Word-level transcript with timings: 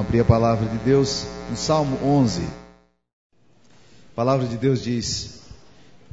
Abrir 0.00 0.20
a 0.20 0.24
palavra 0.24 0.66
de 0.66 0.78
Deus 0.78 1.26
no 1.50 1.56
Salmo 1.58 1.98
11. 2.02 2.40
A 2.40 4.16
palavra 4.16 4.46
de 4.46 4.56
Deus 4.56 4.82
diz: 4.82 5.42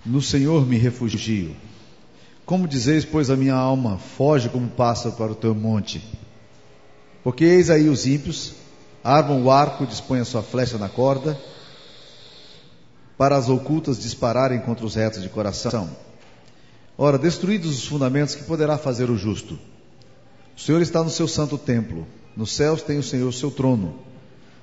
No 0.05 0.21
Senhor 0.21 0.67
me 0.67 0.77
refugio. 0.77 1.55
Como 2.45 2.67
dizeis, 2.67 3.05
pois 3.05 3.29
a 3.29 3.37
minha 3.37 3.55
alma 3.55 3.97
foge 3.97 4.49
como 4.49 4.67
pássaro 4.67 5.15
para 5.15 5.31
o 5.31 5.35
teu 5.35 5.55
monte? 5.55 6.03
Porque 7.23 7.45
eis 7.45 7.69
aí 7.69 7.87
os 7.87 8.05
ímpios, 8.05 8.55
armam 9.01 9.41
o 9.41 9.49
arco, 9.49 9.87
dispõem 9.87 10.19
a 10.19 10.25
sua 10.25 10.43
flecha 10.43 10.77
na 10.77 10.89
corda, 10.89 11.39
para 13.17 13.37
as 13.37 13.47
ocultas 13.47 14.01
dispararem 14.01 14.59
contra 14.59 14.85
os 14.85 14.95
retos 14.95 15.23
de 15.23 15.29
coração. 15.29 15.89
Ora, 16.97 17.17
destruídos 17.17 17.77
os 17.77 17.87
fundamentos, 17.87 18.35
que 18.35 18.43
poderá 18.43 18.77
fazer 18.77 19.09
o 19.09 19.17
justo? 19.17 19.57
O 20.57 20.59
Senhor 20.59 20.81
está 20.81 21.01
no 21.01 21.09
seu 21.09 21.27
santo 21.27 21.57
templo. 21.57 22.05
Nos 22.37 22.51
céus 22.51 22.83
tem 22.83 22.99
o 22.99 23.03
Senhor 23.03 23.33
seu 23.33 23.49
trono. 23.49 23.95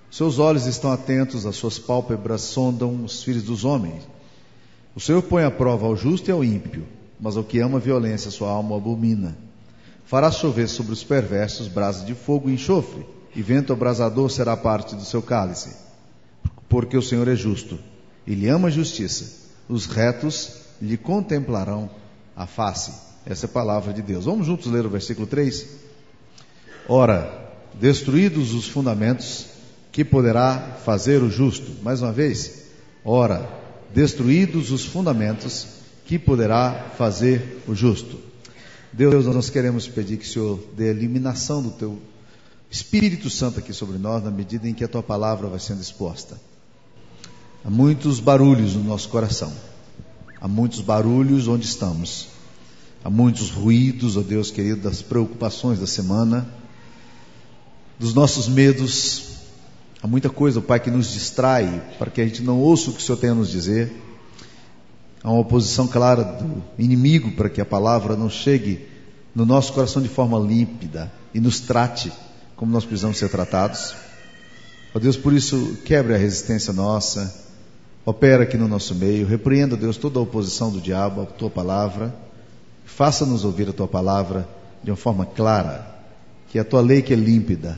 Seus 0.08 0.38
olhos 0.38 0.64
estão 0.66 0.92
atentos, 0.92 1.44
as 1.44 1.56
suas 1.56 1.76
pálpebras 1.76 2.42
sondam 2.42 3.04
os 3.04 3.24
filhos 3.24 3.42
dos 3.42 3.64
homens. 3.64 4.04
O 4.94 5.00
Senhor 5.00 5.20
põe 5.22 5.42
à 5.42 5.50
prova 5.50 5.84
ao 5.84 5.96
justo 5.96 6.28
e 6.28 6.32
ao 6.32 6.44
ímpio, 6.44 6.86
mas 7.20 7.36
ao 7.36 7.42
que 7.42 7.58
ama 7.58 7.78
a 7.78 7.80
violência, 7.80 8.30
sua 8.30 8.48
alma 8.48 8.76
abomina. 8.76 9.36
Fará 10.04 10.30
chover 10.30 10.68
sobre 10.68 10.92
os 10.92 11.02
perversos 11.02 11.66
brasas 11.66 12.06
de 12.06 12.14
fogo 12.14 12.48
e 12.48 12.54
enxofre, 12.54 13.04
e 13.34 13.42
vento 13.42 13.72
abrasador 13.72 14.30
será 14.30 14.56
parte 14.56 14.94
do 14.94 15.04
seu 15.04 15.20
cálice. 15.20 15.74
Porque 16.68 16.96
o 16.96 17.02
Senhor 17.02 17.26
é 17.26 17.34
justo, 17.34 17.76
ele 18.24 18.46
ama 18.46 18.68
a 18.68 18.70
justiça. 18.70 19.50
Os 19.68 19.86
retos 19.86 20.60
lhe 20.80 20.96
contemplarão 20.96 21.90
a 22.36 22.46
face. 22.46 22.92
Essa 23.26 23.46
é 23.46 23.48
a 23.48 23.52
palavra 23.52 23.92
de 23.92 24.00
Deus. 24.00 24.26
Vamos 24.26 24.46
juntos 24.46 24.70
ler 24.70 24.86
o 24.86 24.90
versículo 24.90 25.26
3? 25.26 25.66
Ora, 26.88 27.43
destruídos 27.80 28.54
os 28.54 28.68
fundamentos, 28.68 29.46
que 29.90 30.04
poderá 30.04 30.78
fazer 30.84 31.22
o 31.22 31.30
justo? 31.30 31.70
Mais 31.82 32.02
uma 32.02 32.12
vez, 32.12 32.64
ora, 33.04 33.48
destruídos 33.94 34.70
os 34.70 34.84
fundamentos, 34.84 35.66
que 36.04 36.18
poderá 36.18 36.90
fazer 36.96 37.62
o 37.66 37.74
justo? 37.74 38.18
Deus, 38.92 39.26
nós 39.26 39.50
queremos 39.50 39.88
pedir 39.88 40.18
que 40.18 40.24
o 40.24 40.28
Senhor 40.28 40.60
dê 40.76 40.88
a 40.88 40.90
eliminação 40.90 41.62
do 41.62 41.70
teu 41.70 41.98
Espírito 42.70 43.30
Santo 43.30 43.60
aqui 43.60 43.72
sobre 43.72 43.98
nós, 43.98 44.22
na 44.22 44.30
medida 44.30 44.68
em 44.68 44.74
que 44.74 44.84
a 44.84 44.88
tua 44.88 45.02
palavra 45.02 45.48
vai 45.48 45.60
sendo 45.60 45.80
exposta. 45.80 46.40
Há 47.64 47.70
muitos 47.70 48.20
barulhos 48.20 48.74
no 48.74 48.84
nosso 48.84 49.08
coração, 49.08 49.52
há 50.40 50.48
muitos 50.48 50.80
barulhos 50.80 51.48
onde 51.48 51.66
estamos, 51.66 52.28
há 53.02 53.08
muitos 53.08 53.50
ruídos, 53.50 54.16
ó 54.16 54.22
Deus 54.22 54.50
querido, 54.50 54.80
das 54.82 55.02
preocupações 55.02 55.78
da 55.78 55.86
semana 55.86 56.46
dos 57.98 58.14
nossos 58.14 58.48
medos. 58.48 59.34
Há 60.02 60.06
muita 60.06 60.28
coisa, 60.28 60.60
Pai, 60.60 60.80
que 60.80 60.90
nos 60.90 61.12
distrai 61.12 61.82
para 61.98 62.10
que 62.10 62.20
a 62.20 62.24
gente 62.24 62.42
não 62.42 62.60
ouça 62.60 62.90
o 62.90 62.92
que 62.92 63.00
o 63.00 63.02
Senhor 63.02 63.18
tem 63.18 63.30
a 63.30 63.34
nos 63.34 63.50
dizer. 63.50 63.92
Há 65.22 65.30
uma 65.30 65.40
oposição 65.40 65.86
clara 65.86 66.22
do 66.22 66.62
inimigo 66.78 67.32
para 67.32 67.48
que 67.48 67.60
a 67.60 67.64
palavra 67.64 68.14
não 68.14 68.28
chegue 68.28 68.86
no 69.34 69.46
nosso 69.46 69.72
coração 69.72 70.02
de 70.02 70.08
forma 70.08 70.38
límpida 70.38 71.10
e 71.32 71.40
nos 71.40 71.60
trate 71.60 72.12
como 72.56 72.70
nós 72.70 72.84
precisamos 72.84 73.18
ser 73.18 73.28
tratados. 73.28 73.94
Ó 74.94 74.98
Deus, 74.98 75.16
por 75.16 75.32
isso, 75.32 75.78
quebre 75.84 76.14
a 76.14 76.18
resistência 76.18 76.72
nossa, 76.72 77.34
opera 78.06 78.44
aqui 78.44 78.56
no 78.56 78.68
nosso 78.68 78.94
meio, 78.94 79.26
repreenda, 79.26 79.76
Deus, 79.76 79.96
toda 79.96 80.18
a 80.18 80.22
oposição 80.22 80.70
do 80.70 80.80
diabo 80.80 81.22
à 81.22 81.26
tua 81.26 81.50
palavra, 81.50 82.14
faça-nos 82.84 83.44
ouvir 83.44 83.68
a 83.68 83.72
tua 83.72 83.88
palavra 83.88 84.48
de 84.84 84.90
uma 84.90 84.96
forma 84.96 85.26
clara, 85.26 85.93
que 86.54 86.58
a 86.60 86.64
tua 86.64 86.80
lei 86.80 87.02
que 87.02 87.12
é 87.12 87.16
límpida 87.16 87.76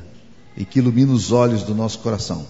e 0.54 0.62
que 0.62 0.80
ilumina 0.80 1.10
os 1.10 1.32
olhos 1.32 1.62
do 1.62 1.74
nosso 1.74 1.98
coração, 2.00 2.46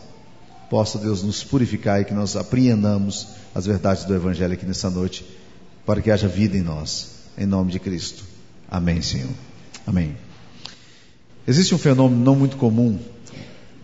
possa 0.68 0.98
Deus 0.98 1.22
nos 1.22 1.44
purificar 1.44 2.00
e 2.00 2.04
que 2.04 2.12
nós 2.12 2.34
apreendamos 2.34 3.28
as 3.54 3.64
verdades 3.64 4.04
do 4.06 4.12
Evangelho 4.12 4.52
aqui 4.52 4.66
nessa 4.66 4.90
noite, 4.90 5.24
para 5.86 6.02
que 6.02 6.10
haja 6.10 6.26
vida 6.26 6.56
em 6.56 6.62
nós, 6.62 7.10
em 7.38 7.46
nome 7.46 7.70
de 7.70 7.78
Cristo. 7.78 8.24
Amém, 8.68 9.00
Senhor. 9.02 9.30
Amém. 9.86 10.16
Existe 11.46 11.72
um 11.76 11.78
fenômeno 11.78 12.20
não 12.24 12.34
muito 12.34 12.56
comum 12.56 12.98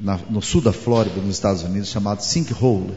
na, 0.01 0.19
no 0.29 0.43
sul 0.43 0.61
da 0.61 0.73
Flórida, 0.73 1.21
nos 1.21 1.37
Estados 1.37 1.63
Unidos, 1.63 1.91
chamado 1.91 2.25
sinkhole, 2.25 2.97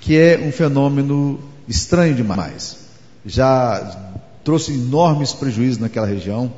que 0.00 0.18
é 0.18 0.40
um 0.40 0.50
fenômeno 0.50 1.38
estranho 1.68 2.16
demais. 2.16 2.78
Já 3.24 4.18
trouxe 4.42 4.72
enormes 4.72 5.32
prejuízos 5.32 5.78
naquela 5.78 6.08
região 6.08 6.52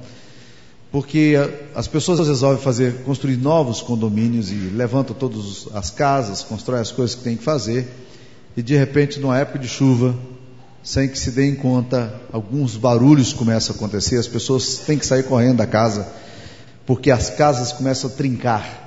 porque 0.91 1.35
as 1.75 1.87
pessoas 1.87 2.27
resolvem 2.27 2.63
fazer, 2.63 3.03
construir 3.05 3.37
novos 3.37 3.83
condomínios 3.83 4.51
e 4.51 4.55
levantam 4.55 5.15
todas 5.15 5.69
as 5.75 5.91
casas, 5.91 6.43
constroem 6.43 6.81
as 6.81 6.91
coisas 6.91 7.15
que 7.15 7.23
tem 7.23 7.37
que 7.37 7.45
fazer, 7.45 7.87
e 8.57 8.63
de 8.63 8.77
repente, 8.77 9.21
numa 9.21 9.39
época 9.39 9.59
de 9.59 9.69
chuva, 9.69 10.15
sem 10.83 11.07
que 11.09 11.19
se 11.19 11.31
deem 11.31 11.55
conta, 11.55 12.19
alguns 12.33 12.77
barulhos 12.77 13.33
começam 13.33 13.75
a 13.75 13.77
acontecer, 13.77 14.17
as 14.17 14.27
pessoas 14.27 14.79
têm 14.79 14.99
que 14.99 15.07
sair 15.07 15.25
correndo 15.25 15.59
da 15.59 15.67
casa, 15.67 16.09
porque 16.87 17.11
as 17.11 17.29
casas 17.29 17.73
começam 17.73 18.09
a 18.09 18.13
trincar, 18.15 18.87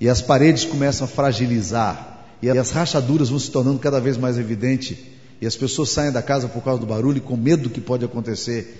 e 0.00 0.08
as 0.08 0.22
paredes 0.22 0.64
começam 0.64 1.04
a 1.04 1.08
fragilizar, 1.08 2.26
e 2.40 2.48
as 2.48 2.70
rachaduras 2.70 3.30
vão 3.30 3.38
se 3.40 3.50
tornando 3.50 3.80
cada 3.80 4.00
vez 4.00 4.16
mais 4.16 4.38
evidentes, 4.38 4.96
e 5.40 5.46
as 5.46 5.56
pessoas 5.56 5.90
saem 5.90 6.12
da 6.12 6.22
casa 6.22 6.46
por 6.46 6.62
causa 6.62 6.80
do 6.80 6.86
barulho, 6.86 7.20
com 7.20 7.36
medo 7.36 7.64
do 7.64 7.70
que 7.70 7.80
pode 7.80 8.04
acontecer, 8.04 8.78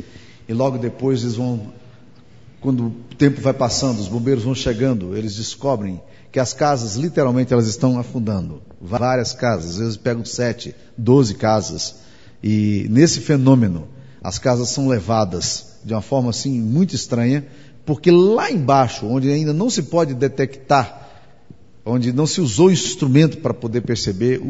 e 0.48 0.53
logo 0.53 0.78
depois 0.78 1.22
eles 1.22 1.34
vão 1.34 1.72
quando 2.64 2.86
o 2.86 3.14
tempo 3.19 3.42
vai 3.42 3.52
passando, 3.52 4.00
os 4.00 4.08
bombeiros 4.08 4.42
vão 4.42 4.54
chegando, 4.54 5.14
eles 5.14 5.36
descobrem 5.36 6.00
que 6.32 6.41
as 6.41 6.54
casas, 6.54 6.97
literalmente, 6.97 7.52
elas 7.52 7.66
estão 7.66 7.98
afundando. 7.98 8.62
Várias 8.80 9.34
casas, 9.34 9.72
às 9.72 9.76
vezes 9.76 9.97
pegam 9.98 10.25
sete, 10.25 10.75
doze 10.97 11.34
casas. 11.34 11.97
E 12.42 12.86
nesse 12.88 13.20
fenômeno, 13.20 13.86
as 14.22 14.38
casas 14.38 14.70
são 14.70 14.88
levadas 14.88 15.75
de 15.84 15.92
uma 15.92 16.00
forma 16.00 16.30
assim 16.30 16.58
muito 16.58 16.94
estranha, 16.94 17.47
porque 17.84 18.10
lá 18.10 18.50
embaixo, 18.50 19.04
onde 19.08 19.31
ainda 19.31 19.52
não 19.52 19.69
se 19.69 19.82
pode 19.82 20.14
detectar, 20.14 21.10
onde 21.84 22.14
não 22.14 22.26
se 22.26 22.41
usou 22.41 22.70
instrumento 22.70 23.42
para 23.42 23.52
poder 23.52 23.82
perceber, 23.82 24.41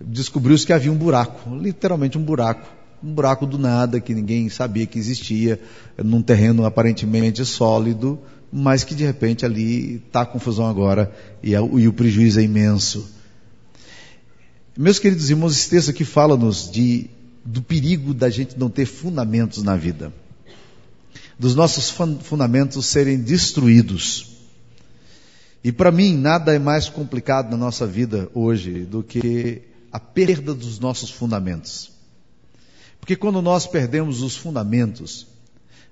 descobriu-se 0.00 0.66
que 0.66 0.72
havia 0.72 0.90
um 0.90 0.96
buraco, 0.96 1.48
literalmente 1.54 2.18
um 2.18 2.22
buraco 2.24 2.75
um 3.02 3.12
buraco 3.12 3.46
do 3.46 3.58
nada 3.58 4.00
que 4.00 4.14
ninguém 4.14 4.48
sabia 4.48 4.86
que 4.86 4.98
existia, 4.98 5.60
num 6.02 6.22
terreno 6.22 6.64
aparentemente 6.64 7.44
sólido, 7.44 8.18
mas 8.52 8.84
que 8.84 8.94
de 8.94 9.04
repente 9.04 9.44
ali 9.44 9.96
está 10.06 10.22
a 10.22 10.26
confusão 10.26 10.66
agora 10.66 11.12
e, 11.42 11.54
a, 11.54 11.60
e, 11.60 11.88
o 11.88 11.92
prejuízo 11.92 12.40
é 12.40 12.42
imenso. 12.42 13.10
Meus 14.76 14.98
queridos 14.98 15.30
irmãos, 15.30 15.52
esse 15.52 15.70
texto 15.70 15.90
aqui 15.90 16.04
fala-nos 16.04 16.70
de, 16.70 17.10
do 17.44 17.62
perigo 17.62 18.12
da 18.12 18.28
gente 18.28 18.58
não 18.58 18.68
ter 18.68 18.86
fundamentos 18.86 19.62
na 19.62 19.76
vida, 19.76 20.12
dos 21.38 21.54
nossos 21.54 21.90
fundamentos 22.22 22.84
serem 22.86 23.18
destruídos. 23.18 24.36
E 25.64 25.72
para 25.72 25.90
mim, 25.90 26.16
nada 26.16 26.54
é 26.54 26.58
mais 26.58 26.88
complicado 26.88 27.50
na 27.50 27.56
nossa 27.56 27.86
vida 27.86 28.28
hoje 28.32 28.84
do 28.84 29.02
que 29.02 29.62
a 29.90 29.98
perda 29.98 30.54
dos 30.54 30.78
nossos 30.78 31.10
fundamentos. 31.10 31.95
Porque 33.06 33.14
quando 33.14 33.40
nós 33.40 33.68
perdemos 33.68 34.20
os 34.20 34.36
fundamentos, 34.36 35.28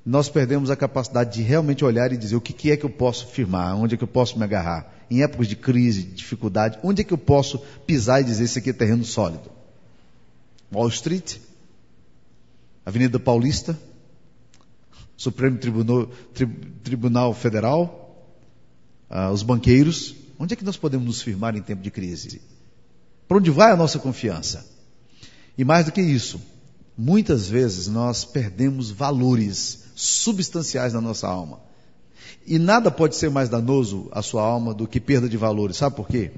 nós 0.04 0.28
perdemos 0.28 0.68
a 0.68 0.74
capacidade 0.74 1.34
de 1.34 1.42
realmente 1.42 1.84
olhar 1.84 2.12
e 2.12 2.16
dizer 2.16 2.34
o 2.34 2.40
que, 2.40 2.72
é 2.72 2.76
que 2.76 2.84
eu 2.84 2.90
posso 2.90 3.28
firmar, 3.28 3.76
onde 3.76 3.94
é 3.94 3.96
que 3.96 4.02
eu 4.02 4.08
posso 4.08 4.36
me 4.36 4.42
agarrar. 4.42 4.92
Em 5.08 5.22
épocas 5.22 5.46
de 5.46 5.54
crise, 5.54 6.02
de 6.02 6.10
dificuldade, 6.10 6.76
onde 6.82 7.02
é 7.02 7.04
que 7.04 7.14
eu 7.14 7.18
posso 7.18 7.60
pisar 7.86 8.20
e 8.20 8.24
dizer 8.24 8.42
isso 8.42 8.58
aqui 8.58 8.70
é 8.70 8.72
terreno 8.72 9.04
sólido? 9.04 9.48
Wall 10.72 10.88
Street, 10.88 11.36
Avenida 12.84 13.20
Paulista, 13.20 13.78
Supremo 15.16 15.56
Tribunal, 15.56 16.08
Tri, 16.34 16.46
Tribunal 16.82 17.32
Federal, 17.32 18.26
uh, 19.08 19.30
os 19.30 19.44
banqueiros. 19.44 20.16
Onde 20.36 20.54
é 20.54 20.56
que 20.56 20.64
nós 20.64 20.76
podemos 20.76 21.06
nos 21.06 21.22
firmar 21.22 21.54
em 21.54 21.62
tempo 21.62 21.80
de 21.80 21.92
crise? 21.92 22.42
Para 23.28 23.36
onde 23.36 23.52
vai 23.52 23.70
a 23.70 23.76
nossa 23.76 24.00
confiança? 24.00 24.66
E 25.56 25.64
mais 25.64 25.86
do 25.86 25.92
que 25.92 26.00
isso, 26.00 26.40
Muitas 26.96 27.48
vezes 27.48 27.88
nós 27.88 28.24
perdemos 28.24 28.90
valores 28.90 29.84
substanciais 29.94 30.92
na 30.92 31.00
nossa 31.00 31.26
alma. 31.26 31.60
E 32.46 32.58
nada 32.58 32.90
pode 32.90 33.16
ser 33.16 33.30
mais 33.30 33.48
danoso 33.48 34.08
à 34.12 34.22
sua 34.22 34.42
alma 34.42 34.74
do 34.74 34.86
que 34.86 35.00
perda 35.00 35.28
de 35.28 35.36
valores. 35.36 35.76
Sabe 35.76 35.96
por 35.96 36.06
quê? 36.06 36.30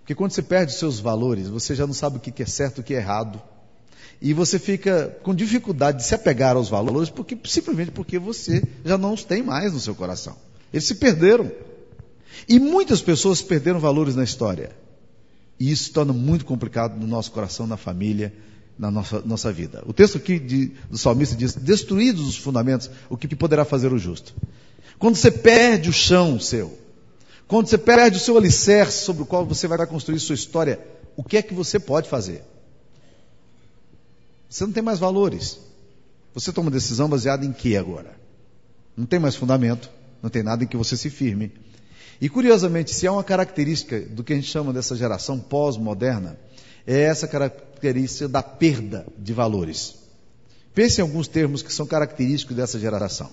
Porque 0.00 0.14
quando 0.14 0.32
você 0.32 0.42
perde 0.42 0.72
seus 0.72 1.00
valores, 1.00 1.48
você 1.48 1.74
já 1.74 1.86
não 1.86 1.94
sabe 1.94 2.18
o 2.18 2.20
que 2.20 2.42
é 2.42 2.46
certo 2.46 2.78
e 2.78 2.80
o 2.80 2.84
que 2.84 2.94
é 2.94 2.98
errado. 2.98 3.40
E 4.20 4.32
você 4.32 4.58
fica 4.58 5.16
com 5.22 5.34
dificuldade 5.34 5.98
de 5.98 6.04
se 6.04 6.14
apegar 6.14 6.56
aos 6.56 6.68
valores, 6.68 7.08
porque, 7.08 7.38
simplesmente 7.44 7.90
porque 7.90 8.18
você 8.18 8.62
já 8.84 8.98
não 8.98 9.14
os 9.14 9.24
tem 9.24 9.42
mais 9.42 9.72
no 9.72 9.80
seu 9.80 9.94
coração. 9.94 10.36
Eles 10.72 10.86
se 10.86 10.96
perderam. 10.96 11.50
E 12.48 12.58
muitas 12.58 13.00
pessoas 13.00 13.40
perderam 13.40 13.80
valores 13.80 14.14
na 14.14 14.24
história. 14.24 14.72
E 15.58 15.70
isso 15.70 15.84
se 15.84 15.92
torna 15.92 16.12
muito 16.12 16.44
complicado 16.44 16.98
no 16.98 17.06
nosso 17.06 17.30
coração, 17.30 17.66
na 17.66 17.76
família, 17.76 18.34
na 18.78 18.90
nossa, 18.90 19.20
nossa 19.20 19.52
vida. 19.52 19.82
O 19.86 19.92
texto 19.92 20.18
aqui 20.18 20.38
de, 20.38 20.72
do 20.90 20.98
salmista 20.98 21.36
diz: 21.36 21.54
Destruídos 21.54 22.26
os 22.26 22.36
fundamentos, 22.36 22.90
o 23.08 23.16
que 23.16 23.34
poderá 23.34 23.64
fazer 23.64 23.92
o 23.92 23.98
justo? 23.98 24.34
Quando 24.98 25.16
você 25.16 25.30
perde 25.30 25.90
o 25.90 25.92
chão 25.92 26.38
seu, 26.38 26.78
Quando 27.46 27.68
você 27.68 27.78
perde 27.78 28.16
o 28.16 28.20
seu 28.20 28.36
alicerce 28.36 29.04
sobre 29.04 29.22
o 29.22 29.26
qual 29.26 29.44
você 29.44 29.66
vai 29.66 29.86
construir 29.86 30.18
sua 30.18 30.34
história, 30.34 30.80
o 31.16 31.22
que 31.22 31.36
é 31.36 31.42
que 31.42 31.54
você 31.54 31.78
pode 31.78 32.08
fazer? 32.08 32.42
Você 34.48 34.64
não 34.64 34.72
tem 34.72 34.82
mais 34.82 34.98
valores. 34.98 35.58
Você 36.32 36.52
toma 36.52 36.70
decisão 36.70 37.08
baseada 37.08 37.44
em 37.44 37.52
que 37.52 37.76
agora? 37.76 38.16
Não 38.96 39.06
tem 39.06 39.18
mais 39.18 39.36
fundamento, 39.36 39.90
não 40.22 40.30
tem 40.30 40.42
nada 40.42 40.64
em 40.64 40.66
que 40.66 40.76
você 40.76 40.96
se 40.96 41.10
firme. 41.10 41.52
E 42.20 42.28
curiosamente, 42.28 42.92
se 42.92 43.06
há 43.06 43.12
uma 43.12 43.24
característica 43.24 44.00
do 44.00 44.24
que 44.24 44.32
a 44.32 44.36
gente 44.36 44.48
chama 44.48 44.72
dessa 44.72 44.96
geração 44.96 45.38
pós-moderna, 45.38 46.38
é 46.86 47.00
essa 47.00 47.26
característica 47.26 48.28
da 48.28 48.42
perda 48.42 49.06
de 49.18 49.32
valores. 49.32 49.94
Pense 50.74 51.00
em 51.00 51.02
alguns 51.02 51.28
termos 51.28 51.62
que 51.62 51.72
são 51.72 51.86
característicos 51.86 52.56
dessa 52.56 52.78
geração. 52.78 53.30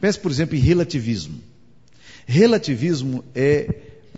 Pense, 0.00 0.18
por 0.18 0.30
exemplo, 0.30 0.56
em 0.56 0.60
relativismo. 0.60 1.40
Relativismo 2.26 3.24
é 3.34 3.68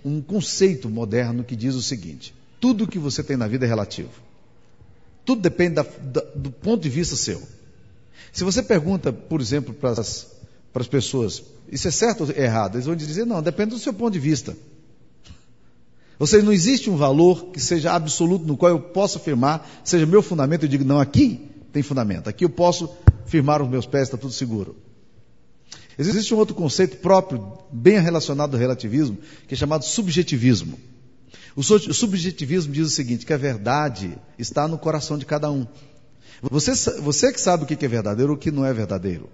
um 0.04 0.20
conceito 0.20 0.88
moderno 0.88 1.42
que 1.42 1.56
diz 1.56 1.74
o 1.74 1.82
seguinte: 1.82 2.34
tudo 2.60 2.86
que 2.86 2.98
você 2.98 3.22
tem 3.22 3.36
na 3.36 3.48
vida 3.48 3.64
é 3.64 3.68
relativo. 3.68 4.10
Tudo 5.24 5.42
depende 5.42 5.74
da, 5.74 5.82
da, 5.82 6.20
do 6.34 6.50
ponto 6.50 6.82
de 6.82 6.88
vista 6.88 7.16
seu. 7.16 7.42
Se 8.32 8.44
você 8.44 8.62
pergunta, 8.62 9.12
por 9.12 9.40
exemplo, 9.40 9.74
para 9.74 9.90
as, 9.90 10.26
pessoas, 10.90 11.42
isso 11.70 11.86
é 11.86 11.90
certo 11.90 12.24
ou 12.24 12.30
errado? 12.30 12.76
Eles 12.76 12.86
vão 12.86 12.96
dizer, 12.96 13.26
não, 13.26 13.42
depende 13.42 13.70
do 13.70 13.78
seu 13.78 13.92
ponto 13.92 14.12
de 14.12 14.18
vista. 14.18 14.56
Ou 16.22 16.26
seja, 16.28 16.44
não 16.44 16.52
existe 16.52 16.88
um 16.88 16.96
valor 16.96 17.46
que 17.46 17.58
seja 17.58 17.92
absoluto 17.92 18.46
no 18.46 18.56
qual 18.56 18.70
eu 18.70 18.78
possa 18.78 19.18
afirmar, 19.18 19.68
seja 19.82 20.06
meu 20.06 20.22
fundamento, 20.22 20.62
eu 20.62 20.68
digo, 20.68 20.84
não, 20.84 21.00
aqui 21.00 21.50
tem 21.72 21.82
fundamento, 21.82 22.28
aqui 22.28 22.44
eu 22.44 22.48
posso 22.48 22.88
firmar 23.26 23.60
os 23.60 23.68
meus 23.68 23.86
pés, 23.86 24.04
está 24.04 24.16
tudo 24.16 24.32
seguro. 24.32 24.76
Existe 25.98 26.32
um 26.32 26.36
outro 26.38 26.54
conceito 26.54 26.98
próprio, 26.98 27.54
bem 27.72 27.98
relacionado 27.98 28.54
ao 28.54 28.60
relativismo, 28.60 29.18
que 29.48 29.54
é 29.54 29.56
chamado 29.56 29.84
subjetivismo. 29.84 30.78
O 31.56 31.62
subjetivismo 31.64 32.72
diz 32.72 32.86
o 32.86 32.90
seguinte: 32.90 33.26
que 33.26 33.32
a 33.32 33.36
verdade 33.36 34.16
está 34.38 34.68
no 34.68 34.78
coração 34.78 35.18
de 35.18 35.26
cada 35.26 35.50
um. 35.50 35.66
Você, 36.40 37.00
você 37.00 37.32
que 37.32 37.40
sabe 37.40 37.64
o 37.64 37.66
que 37.66 37.84
é 37.84 37.88
verdadeiro 37.88 38.30
ou 38.30 38.36
o 38.36 38.38
que 38.38 38.52
não 38.52 38.64
é 38.64 38.72
verdadeiro. 38.72 39.28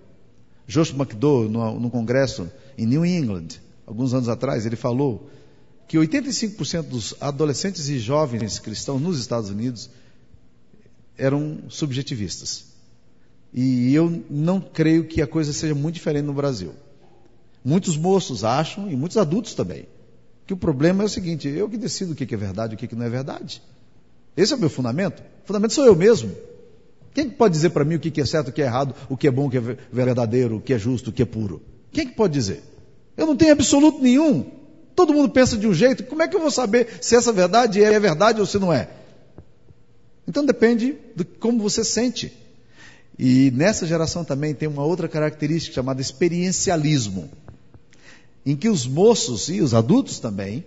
Josh 0.66 0.94
McDowell, 0.94 1.50
no 1.50 1.90
congresso 1.90 2.50
em 2.78 2.86
New 2.86 3.04
England, 3.04 3.48
alguns 3.86 4.14
anos 4.14 4.30
atrás, 4.30 4.64
ele 4.64 4.76
falou 4.76 5.28
que 5.88 5.96
85% 5.96 6.82
dos 6.82 7.14
adolescentes 7.18 7.88
e 7.88 7.98
jovens 7.98 8.58
cristãos 8.58 9.00
nos 9.00 9.18
Estados 9.18 9.48
Unidos 9.48 9.88
eram 11.16 11.62
subjetivistas. 11.70 12.66
E 13.54 13.94
eu 13.94 14.22
não 14.28 14.60
creio 14.60 15.06
que 15.06 15.22
a 15.22 15.26
coisa 15.26 15.50
seja 15.50 15.74
muito 15.74 15.94
diferente 15.94 16.26
no 16.26 16.34
Brasil. 16.34 16.74
Muitos 17.64 17.96
moços 17.96 18.44
acham, 18.44 18.90
e 18.90 18.94
muitos 18.94 19.16
adultos 19.16 19.54
também, 19.54 19.86
que 20.46 20.52
o 20.52 20.56
problema 20.58 21.02
é 21.02 21.06
o 21.06 21.08
seguinte: 21.08 21.48
eu 21.48 21.68
que 21.70 21.78
decido 21.78 22.12
o 22.12 22.14
que 22.14 22.34
é 22.34 22.36
verdade 22.36 22.74
e 22.74 22.76
o 22.76 22.78
que 22.78 22.94
não 22.94 23.06
é 23.06 23.08
verdade. 23.08 23.62
Esse 24.36 24.52
é 24.52 24.56
o 24.56 24.60
meu 24.60 24.70
fundamento. 24.70 25.20
O 25.42 25.46
fundamento 25.46 25.72
sou 25.72 25.86
eu 25.86 25.96
mesmo. 25.96 26.30
Quem 27.14 27.30
pode 27.30 27.54
dizer 27.54 27.70
para 27.70 27.84
mim 27.84 27.94
o 27.94 27.98
que 27.98 28.20
é 28.20 28.26
certo, 28.26 28.48
o 28.48 28.52
que 28.52 28.60
é 28.60 28.66
errado, 28.66 28.94
o 29.08 29.16
que 29.16 29.26
é 29.26 29.30
bom, 29.30 29.46
o 29.46 29.50
que 29.50 29.56
é 29.56 29.76
verdadeiro, 29.90 30.56
o 30.58 30.60
que 30.60 30.74
é 30.74 30.78
justo, 30.78 31.08
o 31.08 31.12
que 31.12 31.22
é 31.22 31.26
puro? 31.26 31.62
Quem 31.90 32.06
que 32.06 32.14
pode 32.14 32.34
dizer? 32.34 32.62
Eu 33.16 33.26
não 33.26 33.34
tenho 33.34 33.52
absoluto 33.52 34.00
nenhum. 34.00 34.57
Todo 34.98 35.14
mundo 35.14 35.28
pensa 35.28 35.56
de 35.56 35.64
um 35.64 35.72
jeito. 35.72 36.02
Como 36.02 36.22
é 36.22 36.26
que 36.26 36.34
eu 36.34 36.40
vou 36.40 36.50
saber 36.50 36.98
se 37.00 37.14
essa 37.14 37.32
verdade 37.32 37.80
é 37.80 38.00
verdade 38.00 38.40
ou 38.40 38.46
se 38.46 38.58
não 38.58 38.72
é? 38.72 38.88
Então 40.26 40.44
depende 40.44 40.96
de 41.14 41.22
como 41.22 41.62
você 41.62 41.84
sente. 41.84 42.32
E 43.16 43.52
nessa 43.52 43.86
geração 43.86 44.24
também 44.24 44.52
tem 44.52 44.68
uma 44.68 44.82
outra 44.82 45.06
característica 45.06 45.72
chamada 45.72 46.00
experiencialismo, 46.00 47.30
em 48.44 48.56
que 48.56 48.68
os 48.68 48.88
moços 48.88 49.48
e 49.48 49.60
os 49.60 49.72
adultos 49.72 50.18
também, 50.18 50.66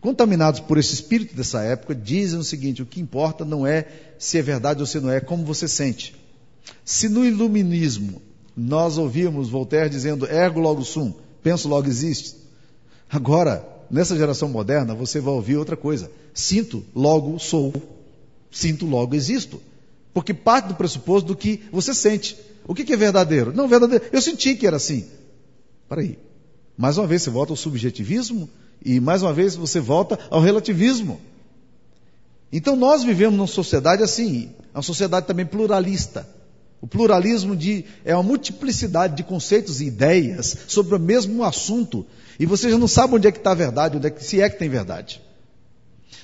contaminados 0.00 0.60
por 0.60 0.78
esse 0.78 0.94
espírito 0.94 1.34
dessa 1.34 1.60
época, 1.60 1.92
dizem 1.92 2.38
o 2.38 2.44
seguinte: 2.44 2.82
o 2.82 2.86
que 2.86 3.00
importa 3.00 3.44
não 3.44 3.66
é 3.66 3.88
se 4.16 4.38
é 4.38 4.42
verdade 4.42 4.78
ou 4.80 4.86
se 4.86 5.00
não 5.00 5.10
é, 5.10 5.16
é 5.16 5.20
como 5.20 5.44
você 5.44 5.66
sente. 5.66 6.14
Se 6.84 7.08
no 7.08 7.24
iluminismo 7.24 8.22
nós 8.56 8.96
ouvíamos 8.96 9.48
Voltaire 9.48 9.90
dizendo 9.90 10.24
ergo 10.24 10.60
logo 10.60 10.84
sum, 10.84 11.12
penso 11.42 11.68
logo 11.68 11.88
existe, 11.88 12.45
agora, 13.10 13.66
nessa 13.90 14.16
geração 14.16 14.48
moderna, 14.48 14.94
você 14.94 15.20
vai 15.20 15.34
ouvir 15.34 15.56
outra 15.56 15.76
coisa: 15.76 16.10
sinto, 16.34 16.84
logo 16.94 17.38
sou, 17.38 17.72
sinto, 18.50 18.86
logo 18.86 19.14
existo. 19.14 19.60
Porque 20.12 20.32
parte 20.32 20.68
do 20.68 20.74
pressuposto 20.74 21.28
do 21.28 21.36
que 21.36 21.62
você 21.70 21.92
sente. 21.92 22.36
O 22.66 22.74
que, 22.74 22.90
é 22.92 22.96
verdadeiro? 22.96 23.52
Não, 23.54 23.68
verdadeiro. 23.68 24.04
Eu 24.10 24.20
senti 24.20 24.54
que 24.56 24.66
era 24.66 24.76
assim. 24.76 25.06
Peraí. 25.88 26.18
Mais 26.76 26.98
uma 26.98 27.06
vez 27.06 27.22
você 27.22 27.30
volta 27.30 27.52
ao 27.52 27.56
subjetivismo 27.56 28.48
e 28.84 28.98
mais 28.98 29.22
uma 29.22 29.32
vez 29.32 29.54
você 29.54 29.78
volta 29.78 30.18
ao 30.30 30.40
relativismo. 30.40 31.20
Então 32.52 32.76
nós 32.76 33.04
vivemos 33.04 33.36
numa 33.36 33.46
sociedade 33.46 34.02
assim, 34.02 34.50
uma 34.74 34.82
sociedade 34.82 35.26
também 35.26 35.46
pluralista. 35.46 36.28
O 36.80 36.86
pluralismo 36.86 37.56
de, 37.56 37.84
é 38.04 38.14
uma 38.14 38.22
multiplicidade 38.22 39.16
de 39.16 39.22
conceitos 39.22 39.80
e 39.80 39.86
ideias 39.86 40.56
sobre 40.68 40.94
o 40.94 41.00
mesmo 41.00 41.42
assunto. 41.42 42.06
E 42.38 42.44
você 42.44 42.70
já 42.70 42.78
não 42.78 42.88
sabe 42.88 43.14
onde 43.14 43.26
é 43.26 43.32
que 43.32 43.38
está 43.38 43.52
a 43.52 43.54
verdade, 43.54 43.96
onde 43.96 44.06
é 44.06 44.10
que, 44.10 44.22
se 44.22 44.40
é 44.40 44.48
que 44.48 44.58
tem 44.58 44.68
verdade. 44.68 45.22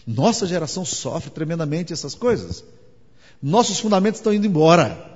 Nossa 0.07 0.47
geração 0.47 0.85
sofre 0.85 1.31
tremendamente 1.31 1.93
essas 1.93 2.15
coisas. 2.15 2.65
Nossos 3.43 3.79
fundamentos 3.79 4.21
estão 4.21 4.33
indo 4.33 4.47
embora. 4.47 5.11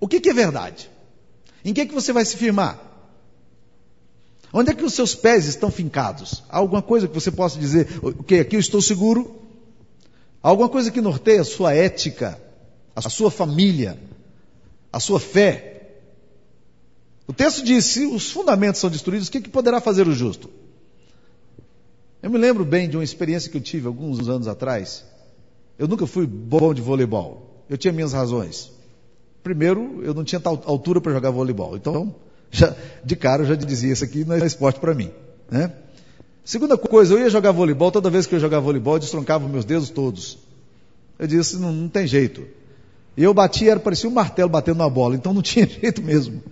O 0.00 0.08
que, 0.08 0.20
que 0.20 0.30
é 0.30 0.34
verdade? 0.34 0.90
Em 1.64 1.72
que, 1.72 1.86
que 1.86 1.94
você 1.94 2.12
vai 2.12 2.24
se 2.24 2.36
firmar? 2.36 2.78
Onde 4.52 4.70
é 4.70 4.74
que 4.74 4.84
os 4.84 4.92
seus 4.92 5.14
pés 5.14 5.46
estão 5.46 5.70
fincados? 5.70 6.42
Há 6.48 6.58
alguma 6.58 6.82
coisa 6.82 7.08
que 7.08 7.14
você 7.14 7.30
possa 7.30 7.58
dizer, 7.58 7.88
ok, 8.02 8.40
aqui 8.40 8.56
eu 8.56 8.60
estou 8.60 8.82
seguro? 8.82 9.40
Há 10.42 10.48
alguma 10.48 10.68
coisa 10.68 10.90
que 10.90 11.00
norteia 11.00 11.40
a 11.40 11.44
sua 11.44 11.72
ética, 11.72 12.38
a 12.94 13.08
sua 13.08 13.30
família, 13.30 13.98
a 14.92 15.00
sua 15.00 15.18
fé? 15.18 15.72
O 17.26 17.32
texto 17.32 17.64
diz: 17.64 17.86
se 17.86 18.04
os 18.06 18.30
fundamentos 18.30 18.80
são 18.80 18.90
destruídos, 18.90 19.28
o 19.28 19.32
que, 19.32 19.40
que 19.40 19.48
poderá 19.48 19.80
fazer 19.80 20.06
o 20.06 20.12
justo? 20.12 20.50
Eu 22.22 22.30
me 22.30 22.38
lembro 22.38 22.64
bem 22.64 22.88
de 22.88 22.96
uma 22.96 23.02
experiência 23.02 23.50
que 23.50 23.56
eu 23.56 23.62
tive 23.62 23.86
alguns 23.86 24.28
anos 24.28 24.46
atrás. 24.46 25.04
Eu 25.78 25.88
nunca 25.88 26.06
fui 26.06 26.26
bom 26.26 26.72
de 26.72 26.80
voleibol. 26.80 27.64
Eu 27.68 27.76
tinha 27.76 27.92
minhas 27.92 28.12
razões. 28.12 28.70
Primeiro, 29.42 30.02
eu 30.04 30.14
não 30.14 30.22
tinha 30.22 30.40
altura 30.44 31.00
para 31.00 31.12
jogar 31.12 31.30
voleibol. 31.30 31.76
Então, 31.76 32.14
já, 32.50 32.76
de 33.04 33.16
cara, 33.16 33.42
eu 33.42 33.46
já 33.46 33.54
dizia: 33.54 33.92
isso 33.92 34.04
aqui 34.04 34.24
não 34.24 34.36
é 34.36 34.46
esporte 34.46 34.78
para 34.78 34.94
mim. 34.94 35.10
Né? 35.50 35.72
Segunda 36.44 36.76
coisa, 36.76 37.14
eu 37.14 37.18
ia 37.18 37.30
jogar 37.30 37.52
voleibol, 37.52 37.90
toda 37.90 38.10
vez 38.10 38.26
que 38.26 38.34
eu 38.34 38.40
jogava 38.40 38.64
voleibol, 38.64 38.94
eu 38.94 39.00
destroncava 39.00 39.48
meus 39.48 39.64
dedos 39.64 39.90
todos. 39.90 40.38
Eu 41.18 41.26
disse: 41.26 41.56
não, 41.56 41.72
não 41.72 41.88
tem 41.88 42.06
jeito. 42.06 42.46
E 43.16 43.22
eu 43.22 43.34
batia, 43.34 43.72
era, 43.72 43.80
parecia 43.80 44.08
um 44.08 44.12
martelo 44.12 44.48
batendo 44.48 44.78
na 44.78 44.88
bola, 44.88 45.14
então 45.14 45.34
não 45.34 45.42
tinha 45.42 45.66
jeito 45.66 46.02
mesmo. 46.02 46.42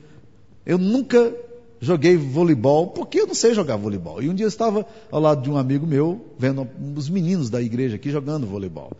Eu 0.65 0.79
nunca 0.79 1.35
joguei 1.81 2.17
voleibol, 2.17 2.89
porque 2.89 3.21
eu 3.21 3.27
não 3.27 3.35
sei 3.35 3.55
jogar 3.55 3.77
voleibol. 3.77 4.23
E 4.23 4.29
um 4.29 4.35
dia 4.35 4.45
eu 4.45 4.49
estava 4.49 4.87
ao 5.11 5.21
lado 5.21 5.43
de 5.43 5.51
um 5.51 5.57
amigo 5.57 5.87
meu, 5.87 6.21
vendo 6.39 6.69
os 6.95 7.09
meninos 7.09 7.49
da 7.49 7.63
igreja 7.63 7.97
aqui 7.97 8.11
jogando 8.11 8.47
voleibol. 8.47 8.93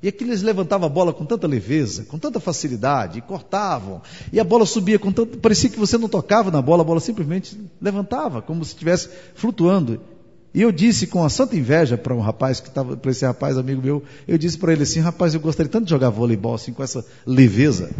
E 0.00 0.06
aqueles 0.06 0.42
levantavam 0.42 0.86
a 0.86 0.88
bola 0.88 1.12
com 1.12 1.24
tanta 1.24 1.48
leveza, 1.48 2.04
com 2.04 2.18
tanta 2.18 2.38
facilidade, 2.38 3.18
e 3.18 3.20
cortavam. 3.20 4.00
E 4.32 4.38
a 4.38 4.44
bola 4.44 4.64
subia 4.64 4.96
com 4.96 5.10
tanto. 5.10 5.38
Parecia 5.38 5.68
que 5.68 5.78
você 5.78 5.98
não 5.98 6.08
tocava 6.08 6.52
na 6.52 6.62
bola, 6.62 6.82
a 6.82 6.84
bola 6.84 7.00
simplesmente 7.00 7.58
levantava, 7.80 8.40
como 8.40 8.64
se 8.64 8.72
estivesse 8.72 9.08
flutuando. 9.34 10.00
E 10.54 10.62
eu 10.62 10.72
disse 10.72 11.06
com 11.06 11.24
a 11.24 11.28
santa 11.28 11.56
inveja 11.56 11.98
para 11.98 12.14
um 12.14 12.20
rapaz 12.20 12.58
que 12.58 12.68
estava, 12.68 12.96
para 12.96 13.10
esse 13.10 13.24
rapaz 13.24 13.58
amigo 13.58 13.82
meu, 13.82 14.02
eu 14.26 14.38
disse 14.38 14.56
para 14.56 14.72
ele 14.72 14.82
assim, 14.82 15.00
rapaz, 15.00 15.34
eu 15.34 15.40
gostaria 15.40 15.70
tanto 15.70 15.84
de 15.84 15.90
jogar 15.90 16.10
voleibol 16.10 16.54
assim 16.54 16.72
com 16.72 16.82
essa 16.82 17.04
leveza. 17.26 17.90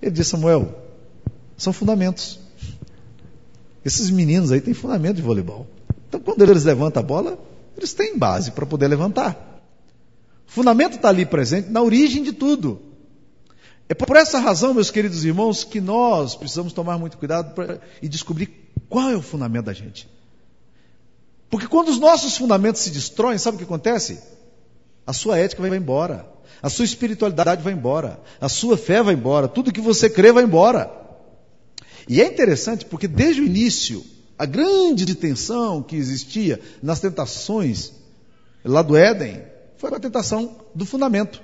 Ele 0.00 0.10
disse, 0.10 0.30
Samuel, 0.30 0.74
são 1.56 1.72
fundamentos. 1.72 2.38
Esses 3.84 4.10
meninos 4.10 4.52
aí 4.52 4.60
têm 4.60 4.74
fundamento 4.74 5.16
de 5.16 5.22
voleibol. 5.22 5.66
Então 6.08 6.20
quando 6.20 6.42
eles 6.42 6.64
levantam 6.64 7.02
a 7.02 7.06
bola, 7.06 7.38
eles 7.76 7.92
têm 7.92 8.16
base 8.16 8.52
para 8.52 8.66
poder 8.66 8.88
levantar. 8.88 9.62
O 10.46 10.50
fundamento 10.50 10.96
está 10.96 11.08
ali 11.08 11.24
presente 11.24 11.70
na 11.70 11.82
origem 11.82 12.22
de 12.22 12.32
tudo. 12.32 12.80
É 13.88 13.94
por 13.94 14.16
essa 14.16 14.38
razão, 14.38 14.72
meus 14.72 14.90
queridos 14.90 15.24
irmãos, 15.24 15.64
que 15.64 15.80
nós 15.80 16.34
precisamos 16.34 16.72
tomar 16.72 16.98
muito 16.98 17.18
cuidado 17.18 17.54
pra, 17.54 17.80
e 18.00 18.08
descobrir 18.08 18.48
qual 18.88 19.10
é 19.10 19.16
o 19.16 19.22
fundamento 19.22 19.66
da 19.66 19.72
gente. 19.72 20.08
Porque 21.54 21.68
quando 21.68 21.88
os 21.88 22.00
nossos 22.00 22.36
fundamentos 22.36 22.80
se 22.80 22.90
destroem, 22.90 23.38
sabe 23.38 23.54
o 23.54 23.58
que 23.58 23.64
acontece? 23.64 24.18
A 25.06 25.12
sua 25.12 25.38
ética 25.38 25.62
vai 25.62 25.78
embora, 25.78 26.28
a 26.60 26.68
sua 26.68 26.84
espiritualidade 26.84 27.62
vai 27.62 27.72
embora, 27.72 28.20
a 28.40 28.48
sua 28.48 28.76
fé 28.76 29.00
vai 29.04 29.14
embora, 29.14 29.46
tudo 29.46 29.72
que 29.72 29.80
você 29.80 30.10
crê 30.10 30.32
vai 30.32 30.42
embora. 30.42 30.90
E 32.08 32.20
é 32.20 32.26
interessante 32.26 32.84
porque 32.84 33.06
desde 33.06 33.40
o 33.40 33.44
início, 33.44 34.04
a 34.36 34.44
grande 34.44 35.14
tensão 35.14 35.80
que 35.80 35.94
existia 35.94 36.60
nas 36.82 36.98
tentações 36.98 37.92
lá 38.64 38.82
do 38.82 38.96
Éden 38.96 39.40
foi 39.76 39.94
a 39.94 40.00
tentação 40.00 40.56
do 40.74 40.84
fundamento. 40.84 41.40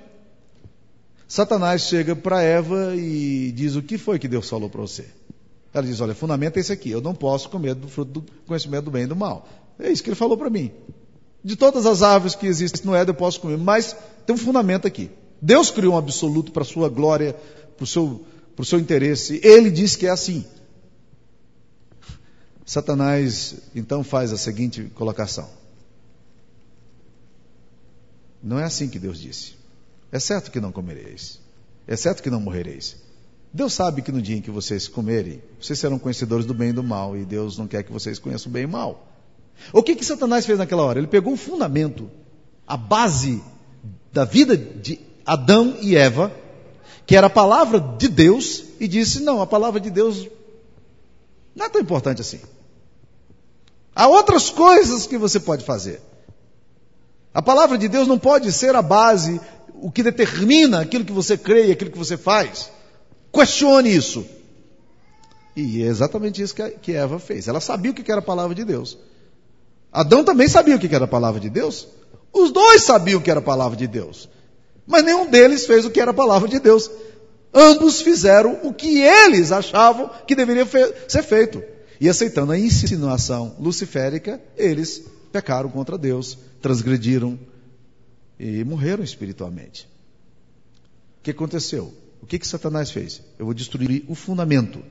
Satanás 1.25 1.83
chega 1.83 2.17
para 2.17 2.41
Eva 2.41 2.97
e 2.97 3.53
diz: 3.53 3.77
O 3.77 3.81
que 3.81 3.97
foi 3.97 4.19
que 4.19 4.27
Deus 4.27 4.49
falou 4.49 4.69
para 4.69 4.81
você? 4.81 5.05
Ela 5.73 5.87
diz: 5.87 6.01
Olha, 6.01 6.13
fundamento 6.13 6.57
é 6.57 6.59
esse 6.59 6.73
aqui. 6.73 6.91
Eu 6.91 6.99
não 6.99 7.15
posso 7.15 7.47
comer 7.47 7.75
do 7.75 7.87
fruto 7.87 8.19
do 8.19 8.25
conhecimento 8.45 8.83
do 8.83 8.91
bem 8.91 9.03
e 9.03 9.07
do 9.07 9.15
mal. 9.15 9.47
É 9.81 9.91
isso 9.91 10.03
que 10.03 10.09
ele 10.09 10.15
falou 10.15 10.37
para 10.37 10.49
mim. 10.49 10.71
De 11.43 11.55
todas 11.55 11.87
as 11.87 12.03
árvores 12.03 12.35
que 12.35 12.45
existem 12.45 12.85
no 12.85 12.95
Éden 12.95 13.13
eu 13.13 13.17
posso 13.17 13.41
comer, 13.41 13.57
mas 13.57 13.95
tem 14.25 14.35
um 14.35 14.37
fundamento 14.37 14.87
aqui. 14.87 15.09
Deus 15.41 15.71
criou 15.71 15.95
um 15.95 15.97
absoluto 15.97 16.51
para 16.51 16.63
sua 16.63 16.87
glória, 16.87 17.35
para 17.75 17.83
o 17.83 17.87
seu, 17.87 18.23
para 18.55 18.61
o 18.61 18.65
seu 18.65 18.79
interesse. 18.79 19.41
Ele 19.43 19.71
diz 19.71 19.95
que 19.95 20.05
é 20.05 20.11
assim. 20.11 20.45
Satanás 22.63 23.55
então 23.73 24.03
faz 24.03 24.31
a 24.31 24.37
seguinte 24.37 24.83
colocação: 24.93 25.49
Não 28.41 28.59
é 28.59 28.63
assim 28.63 28.87
que 28.87 28.99
Deus 28.99 29.19
disse. 29.19 29.55
É 30.11 30.19
certo 30.19 30.51
que 30.51 30.59
não 30.59 30.71
comereis. 30.71 31.39
É 31.87 31.95
certo 31.95 32.21
que 32.21 32.29
não 32.29 32.39
morrereis. 32.39 32.97
Deus 33.51 33.73
sabe 33.73 34.01
que 34.01 34.11
no 34.11 34.21
dia 34.21 34.37
em 34.37 34.41
que 34.41 34.51
vocês 34.51 34.87
comerem, 34.87 35.41
vocês 35.59 35.79
serão 35.79 35.97
conhecedores 35.97 36.45
do 36.45 36.53
bem 36.53 36.69
e 36.69 36.73
do 36.73 36.83
mal, 36.83 37.17
e 37.17 37.25
Deus 37.25 37.57
não 37.57 37.67
quer 37.67 37.83
que 37.83 37.91
vocês 37.91 38.19
conheçam 38.19 38.49
o 38.49 38.53
bem 38.53 38.63
e 38.63 38.65
o 38.65 38.69
mal. 38.69 39.10
O 39.71 39.83
que, 39.83 39.95
que 39.95 40.05
Satanás 40.05 40.45
fez 40.45 40.57
naquela 40.57 40.83
hora? 40.83 40.99
Ele 40.99 41.07
pegou 41.07 41.33
o 41.33 41.37
fundamento, 41.37 42.09
a 42.67 42.75
base 42.75 43.41
da 44.11 44.25
vida 44.25 44.57
de 44.57 44.99
Adão 45.25 45.77
e 45.81 45.95
Eva, 45.95 46.31
que 47.05 47.15
era 47.15 47.27
a 47.27 47.29
palavra 47.29 47.79
de 47.79 48.07
Deus, 48.07 48.63
e 48.79 48.87
disse: 48.87 49.21
Não, 49.21 49.41
a 49.41 49.47
palavra 49.47 49.79
de 49.79 49.89
Deus 49.89 50.27
não 51.55 51.65
é 51.65 51.69
tão 51.69 51.81
importante 51.81 52.21
assim. 52.21 52.39
Há 53.95 54.07
outras 54.07 54.49
coisas 54.49 55.05
que 55.05 55.17
você 55.17 55.39
pode 55.39 55.63
fazer. 55.65 56.01
A 57.33 57.41
palavra 57.41 57.77
de 57.77 57.87
Deus 57.87 58.07
não 58.07 58.19
pode 58.19 58.51
ser 58.51 58.75
a 58.75 58.81
base, 58.81 59.39
o 59.73 59.91
que 59.91 60.03
determina 60.03 60.81
aquilo 60.81 61.05
que 61.05 61.11
você 61.11 61.37
crê 61.37 61.71
aquilo 61.71 61.91
que 61.91 61.97
você 61.97 62.17
faz. 62.17 62.69
Questione 63.31 63.93
isso. 63.93 64.25
E 65.55 65.83
é 65.83 65.85
exatamente 65.85 66.41
isso 66.41 66.55
que 66.81 66.93
Eva 66.93 67.19
fez. 67.19 67.47
Ela 67.47 67.59
sabia 67.59 67.91
o 67.91 67.93
que 67.93 68.09
era 68.09 68.19
a 68.19 68.23
palavra 68.23 68.55
de 68.55 68.63
Deus. 68.63 68.97
Adão 69.91 70.23
também 70.23 70.47
sabia 70.47 70.75
o 70.75 70.79
que 70.79 70.93
era 70.93 71.05
a 71.05 71.07
palavra 71.07 71.39
de 71.39 71.49
Deus. 71.49 71.87
Os 72.31 72.51
dois 72.51 72.83
sabiam 72.83 73.19
o 73.19 73.23
que 73.23 73.29
era 73.29 73.39
a 73.39 73.43
palavra 73.43 73.77
de 73.77 73.87
Deus. 73.87 74.29
Mas 74.87 75.03
nenhum 75.03 75.29
deles 75.29 75.65
fez 75.65 75.85
o 75.85 75.89
que 75.91 75.99
era 75.99 76.11
a 76.11 76.13
palavra 76.13 76.47
de 76.47 76.59
Deus. 76.59 76.89
Ambos 77.53 78.01
fizeram 78.01 78.59
o 78.63 78.73
que 78.73 79.01
eles 79.01 79.51
achavam 79.51 80.09
que 80.25 80.35
deveria 80.35 80.65
ser 81.07 81.23
feito. 81.23 81.61
E 81.99 82.07
aceitando 82.07 82.53
a 82.53 82.57
insinuação 82.57 83.55
luciférica, 83.59 84.41
eles 84.57 85.03
pecaram 85.31 85.69
contra 85.69 85.97
Deus, 85.97 86.37
transgrediram 86.61 87.37
e 88.39 88.63
morreram 88.63 89.03
espiritualmente. 89.03 89.87
O 91.19 91.23
que 91.23 91.31
aconteceu? 91.31 91.93
O 92.21 92.25
que, 92.25 92.39
que 92.39 92.47
Satanás 92.47 92.89
fez? 92.89 93.21
Eu 93.37 93.45
vou 93.45 93.53
destruir 93.53 94.05
o 94.07 94.15
fundamento. 94.15 94.81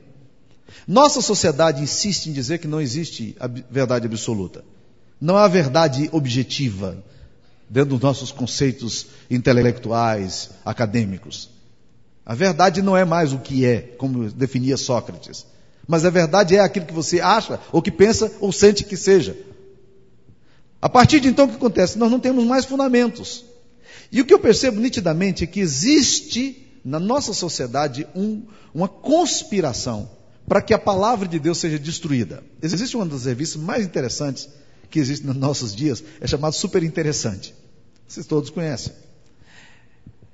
Nossa 0.87 1.21
sociedade 1.21 1.81
insiste 1.81 2.27
em 2.27 2.33
dizer 2.33 2.59
que 2.59 2.67
não 2.67 2.79
existe 2.79 3.35
a 3.39 3.47
verdade 3.47 4.05
absoluta. 4.05 4.63
Não 5.21 5.37
há 5.37 5.47
verdade 5.47 6.09
objetiva 6.11 6.97
dentro 7.69 7.91
dos 7.91 8.01
nossos 8.01 8.31
conceitos 8.31 9.05
intelectuais, 9.29 10.49
acadêmicos. 10.65 11.47
A 12.25 12.33
verdade 12.33 12.81
não 12.81 12.97
é 12.97 13.05
mais 13.05 13.31
o 13.31 13.37
que 13.37 13.63
é, 13.63 13.81
como 13.99 14.31
definia 14.31 14.75
Sócrates. 14.77 15.45
Mas 15.87 16.03
a 16.05 16.09
verdade 16.09 16.55
é 16.55 16.59
aquilo 16.59 16.87
que 16.87 16.93
você 16.93 17.21
acha, 17.21 17.59
ou 17.71 17.81
que 17.81 17.91
pensa, 17.91 18.31
ou 18.39 18.51
sente 18.51 18.83
que 18.83 18.97
seja. 18.97 19.37
A 20.81 20.89
partir 20.89 21.19
de 21.19 21.27
então, 21.27 21.45
o 21.45 21.49
que 21.49 21.55
acontece? 21.55 21.99
Nós 21.99 22.09
não 22.09 22.19
temos 22.19 22.43
mais 22.43 22.65
fundamentos. 22.65 23.45
E 24.11 24.19
o 24.21 24.25
que 24.25 24.33
eu 24.33 24.39
percebo 24.39 24.81
nitidamente 24.81 25.43
é 25.43 25.47
que 25.47 25.59
existe 25.59 26.67
na 26.83 26.99
nossa 26.99 27.31
sociedade 27.31 28.07
um, 28.15 28.43
uma 28.73 28.87
conspiração 28.87 30.09
para 30.47 30.61
que 30.61 30.73
a 30.73 30.79
palavra 30.79 31.27
de 31.27 31.37
Deus 31.37 31.59
seja 31.59 31.77
destruída. 31.77 32.43
Existe 32.61 32.95
uma 32.95 33.05
das 33.05 33.25
revistas 33.25 33.61
mais 33.61 33.85
interessantes 33.85 34.49
que 34.91 34.99
existe 34.99 35.25
nos 35.25 35.35
nossos 35.35 35.73
dias, 35.73 36.03
é 36.19 36.27
chamada 36.27 36.51
Super 36.51 36.83
Interessante. 36.83 37.55
Vocês 38.07 38.25
todos 38.25 38.49
conhecem. 38.49 38.93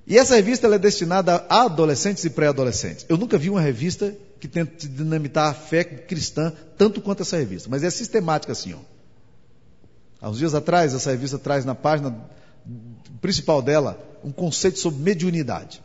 E 0.06 0.18
essa 0.18 0.36
revista 0.36 0.68
é 0.68 0.80
destinada 0.80 1.46
a 1.48 1.64
adolescentes 1.64 2.26
e 2.26 2.30
pré-adolescentes. 2.30 3.06
Eu 3.08 3.18
nunca 3.18 3.38
vi 3.38 3.50
uma 3.50 3.62
revista 3.62 4.16
que 4.40 4.48
tente 4.48 4.88
dinamitar 4.88 5.52
a 5.52 5.54
fé 5.54 5.84
cristã 5.84 6.52
tanto 6.78 7.02
quanto 7.02 7.22
essa 7.22 7.38
revista, 7.38 7.70
mas 7.70 7.84
é 7.84 7.90
sistemática 7.90 8.54
assim. 8.54 8.74
Ó. 8.74 8.80
Há 10.22 10.30
uns 10.30 10.38
dias 10.38 10.56
atrás, 10.56 10.94
essa 10.94 11.12
revista 11.12 11.38
traz 11.38 11.66
na 11.66 11.76
página 11.76 12.16
principal 13.22 13.62
dela 13.62 14.02
um 14.24 14.32
conceito 14.32 14.80
sobre 14.80 15.02
mediunidade. 15.02 15.82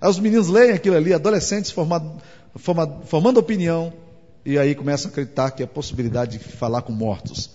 Aí 0.00 0.10
os 0.10 0.18
meninos 0.18 0.48
leem 0.48 0.72
aquilo 0.72 0.96
ali, 0.96 1.14
adolescentes 1.14 1.70
formado, 1.70 2.20
formado, 2.56 3.06
formando 3.06 3.38
opinião, 3.38 3.92
e 4.46 4.60
aí 4.60 4.76
começam 4.76 5.08
a 5.08 5.10
acreditar 5.10 5.50
que 5.50 5.60
é 5.60 5.64
a 5.64 5.68
possibilidade 5.68 6.38
de 6.38 6.44
falar 6.44 6.82
com 6.82 6.92
mortos. 6.92 7.50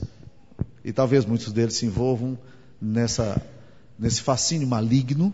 E 0.84 0.92
talvez 0.92 1.26
muitos 1.26 1.54
deles 1.54 1.76
se 1.76 1.86
envolvam 1.86 2.38
nessa, 2.82 3.42
nesse 3.98 4.22
fascínio 4.22 4.68
maligno 4.68 5.34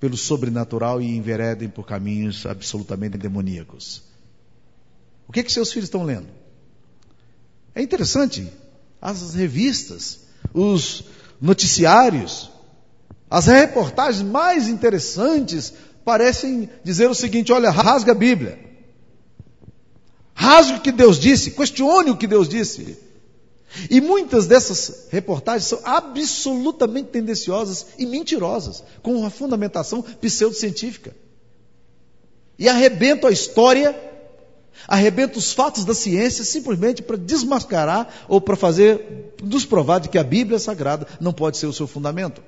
pelo 0.00 0.16
sobrenatural 0.16 1.02
e 1.02 1.14
enveredem 1.14 1.68
por 1.68 1.84
caminhos 1.84 2.46
absolutamente 2.46 3.18
demoníacos. 3.18 4.04
O 5.28 5.32
que, 5.32 5.42
que 5.42 5.52
seus 5.52 5.70
filhos 5.70 5.88
estão 5.88 6.02
lendo? 6.02 6.28
É 7.74 7.82
interessante. 7.82 8.50
As 8.98 9.34
revistas, 9.34 10.20
os 10.54 11.04
noticiários, 11.38 12.50
as 13.28 13.48
reportagens 13.48 14.22
mais 14.22 14.66
interessantes 14.66 15.74
parecem 16.06 16.70
dizer 16.82 17.10
o 17.10 17.14
seguinte: 17.14 17.52
olha, 17.52 17.70
rasga 17.70 18.12
a 18.12 18.14
Bíblia. 18.14 18.65
Rasgue 20.38 20.76
o 20.76 20.80
que 20.82 20.92
Deus 20.92 21.18
disse, 21.18 21.52
questione 21.52 22.10
o 22.10 22.16
que 22.16 22.26
Deus 22.26 22.46
disse. 22.46 22.98
E 23.90 24.02
muitas 24.02 24.46
dessas 24.46 25.06
reportagens 25.10 25.64
são 25.64 25.80
absolutamente 25.82 27.08
tendenciosas 27.08 27.86
e 27.98 28.04
mentirosas, 28.04 28.84
com 29.02 29.16
uma 29.16 29.30
fundamentação 29.30 30.02
pseudocientífica. 30.02 31.16
E 32.58 32.68
arrebentam 32.68 33.30
a 33.30 33.32
história, 33.32 33.98
arrebentam 34.86 35.38
os 35.38 35.54
fatos 35.54 35.86
da 35.86 35.94
ciência 35.94 36.44
simplesmente 36.44 37.02
para 37.02 37.16
desmascarar 37.16 38.26
ou 38.28 38.38
para 38.38 38.56
fazer, 38.56 39.34
nos 39.42 39.64
provar 39.64 40.00
de 40.00 40.10
que 40.10 40.18
a 40.18 40.24
Bíblia 40.24 40.58
Sagrada 40.58 41.06
não 41.18 41.32
pode 41.32 41.56
ser 41.56 41.66
o 41.66 41.72
seu 41.72 41.86
fundamento. 41.86 42.42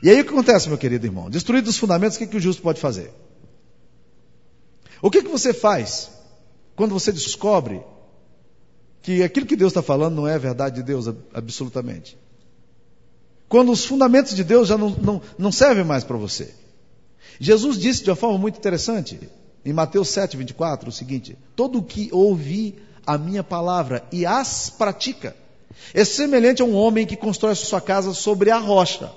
E 0.00 0.08
aí 0.08 0.20
o 0.20 0.24
que 0.24 0.30
acontece, 0.30 0.68
meu 0.68 0.78
querido 0.78 1.06
irmão? 1.06 1.28
Destruídos 1.28 1.70
os 1.70 1.78
fundamentos, 1.78 2.16
o 2.16 2.20
que, 2.20 2.26
que 2.28 2.36
o 2.36 2.40
justo 2.40 2.62
pode 2.62 2.80
fazer? 2.80 3.12
O 5.02 5.10
que, 5.10 5.22
que 5.22 5.28
você 5.28 5.52
faz 5.52 6.13
quando 6.76 6.92
você 6.92 7.12
descobre 7.12 7.82
que 9.02 9.22
aquilo 9.22 9.46
que 9.46 9.56
Deus 9.56 9.70
está 9.70 9.82
falando 9.82 10.16
não 10.16 10.26
é 10.26 10.38
verdade 10.38 10.76
de 10.76 10.82
Deus 10.82 11.06
absolutamente? 11.32 12.16
Quando 13.48 13.70
os 13.70 13.84
fundamentos 13.84 14.34
de 14.34 14.42
Deus 14.42 14.68
já 14.68 14.78
não, 14.78 14.90
não, 14.90 15.22
não 15.38 15.52
servem 15.52 15.84
mais 15.84 16.02
para 16.02 16.16
você. 16.16 16.54
Jesus 17.38 17.78
disse 17.78 18.02
de 18.02 18.10
uma 18.10 18.16
forma 18.16 18.38
muito 18.38 18.58
interessante, 18.58 19.18
em 19.64 19.72
Mateus 19.72 20.08
7, 20.08 20.36
24, 20.36 20.88
o 20.88 20.92
seguinte: 20.92 21.36
Todo 21.54 21.78
o 21.78 21.82
que 21.82 22.08
ouvi 22.12 22.76
a 23.06 23.18
minha 23.18 23.42
palavra 23.42 24.04
e 24.10 24.24
as 24.24 24.70
pratica, 24.70 25.36
é 25.92 26.04
semelhante 26.04 26.62
a 26.62 26.64
um 26.64 26.74
homem 26.74 27.06
que 27.06 27.16
constrói 27.16 27.54
sua 27.54 27.80
casa 27.80 28.14
sobre 28.14 28.50
a 28.50 28.58
rocha. 28.58 29.10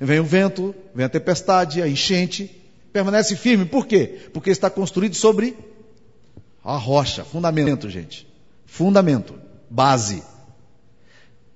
Vem 0.00 0.20
o 0.20 0.24
vento, 0.24 0.74
vem 0.94 1.04
a 1.04 1.08
tempestade, 1.08 1.82
a 1.82 1.88
enchente, 1.88 2.50
permanece 2.92 3.36
firme. 3.36 3.64
Por 3.64 3.86
quê? 3.86 4.28
Porque 4.32 4.50
está 4.50 4.70
construído 4.70 5.14
sobre 5.14 5.56
a 6.68 6.76
rocha, 6.76 7.24
fundamento, 7.24 7.88
gente. 7.88 8.28
Fundamento, 8.66 9.34
base. 9.70 10.22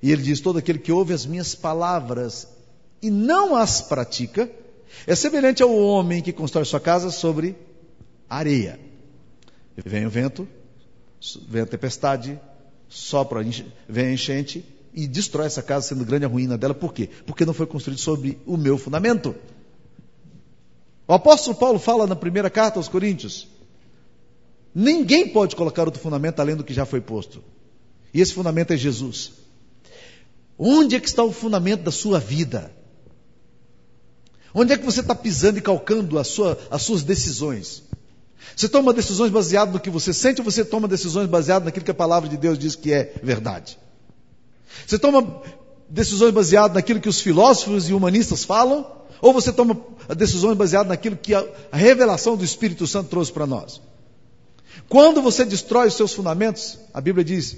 E 0.03 0.11
ele 0.11 0.23
diz: 0.23 0.41
todo 0.41 0.59
aquele 0.59 0.79
que 0.79 0.91
ouve 0.91 1.13
as 1.13 1.27
minhas 1.27 1.55
palavras 1.55 2.49
e 3.03 3.11
não 3.11 3.55
as 3.55 3.83
pratica, 3.83 4.51
é 5.07 5.15
semelhante 5.15 5.63
ao 5.63 5.77
homem 5.77 6.23
que 6.23 6.33
constrói 6.33 6.65
sua 6.65 6.81
casa 6.81 7.11
sobre 7.11 7.55
areia. 8.27 8.81
Vem 9.85 10.07
o 10.07 10.11
vento, 10.11 10.49
vem 11.47 11.61
a 11.61 11.67
tempestade, 11.67 12.41
sopra, 12.89 13.45
vem 13.87 14.07
a 14.07 14.13
enchente, 14.13 14.65
e 14.95 15.07
destrói 15.07 15.45
essa 15.45 15.63
casa, 15.63 15.89
sendo 15.89 16.07
grande 16.07 16.25
a 16.25 16.29
ruína 16.29 16.57
dela. 16.57 16.73
Por 16.73 16.95
quê? 16.95 17.11
Porque 17.27 17.45
não 17.45 17.53
foi 17.53 17.67
construído 17.67 17.99
sobre 17.99 18.39
o 18.47 18.57
meu 18.57 18.79
fundamento. 18.79 19.35
O 21.07 21.13
apóstolo 21.13 21.55
Paulo 21.55 21.79
fala 21.79 22.07
na 22.07 22.17
primeira 22.17 22.49
carta 22.49 22.79
aos 22.79 22.89
Coríntios: 22.89 23.47
ninguém 24.75 25.29
pode 25.29 25.57
colocar 25.57 25.85
outro 25.85 26.01
fundamento 26.01 26.41
além 26.41 26.57
do 26.57 26.65
que 26.65 26.75
já 26.75 26.85
foi 26.85 27.01
posto. 27.01 27.43
E 28.13 28.21
esse 28.21 28.33
fundamento 28.33 28.73
é 28.73 28.77
Jesus. 28.77 29.33
Onde 30.59 30.97
é 30.97 31.01
que 31.01 31.09
está 31.09 31.25
o 31.25 31.33
fundamento 31.33 31.83
da 31.83 31.91
sua 31.91 32.19
vida? 32.19 32.71
Onde 34.55 34.73
é 34.73 34.79
que 34.79 34.85
você 34.85 35.01
está 35.01 35.15
pisando 35.15 35.59
e 35.59 35.63
calcando 35.63 36.23
sua, 36.25 36.59
as 36.71 36.83
suas 36.83 37.03
decisões? 37.03 37.83
Você 38.55 38.69
toma 38.69 38.93
decisões 38.93 39.31
baseadas 39.31 39.73
no 39.73 39.81
que 39.81 39.89
você 39.89 40.13
sente 40.13 40.41
ou 40.41 40.45
você 40.45 40.65
toma 40.65 40.87
decisões 40.87 41.29
baseadas 41.29 41.65
naquilo 41.65 41.85
que 41.85 41.91
a 41.91 41.95
palavra 41.95 42.29
de 42.29 42.37
Deus 42.37 42.59
diz 42.59 42.77
que 42.77 42.93
é 42.93 43.15
verdade? 43.23 43.79
Você 44.87 44.99
toma 44.99 45.43
decisões 45.89 46.33
baseadas 46.33 46.75
naquilo 46.75 47.01
que 47.01 47.09
os 47.09 47.21
filósofos 47.21 47.89
e 47.89 47.95
humanistas 47.95 48.45
falam? 48.45 48.87
Ou 49.21 49.33
você 49.33 49.53
toma 49.53 49.81
decisões 50.17 50.57
baseadas 50.57 50.89
naquilo 50.89 51.17
que 51.17 51.35
a, 51.35 51.47
revelação 51.73 52.37
do 52.37 52.45
Espírito 52.45 52.87
Santo 52.87 53.09
trouxe 53.09 53.33
para 53.33 53.47
nós? 53.47 53.81
Quando 54.89 55.23
você 55.23 55.45
destrói 55.45 55.89
os 55.89 55.95
seus 55.95 56.13
fundamentos, 56.13 56.79
a 56.93 57.01
Bíblia 57.01 57.25
diz: 57.25 57.57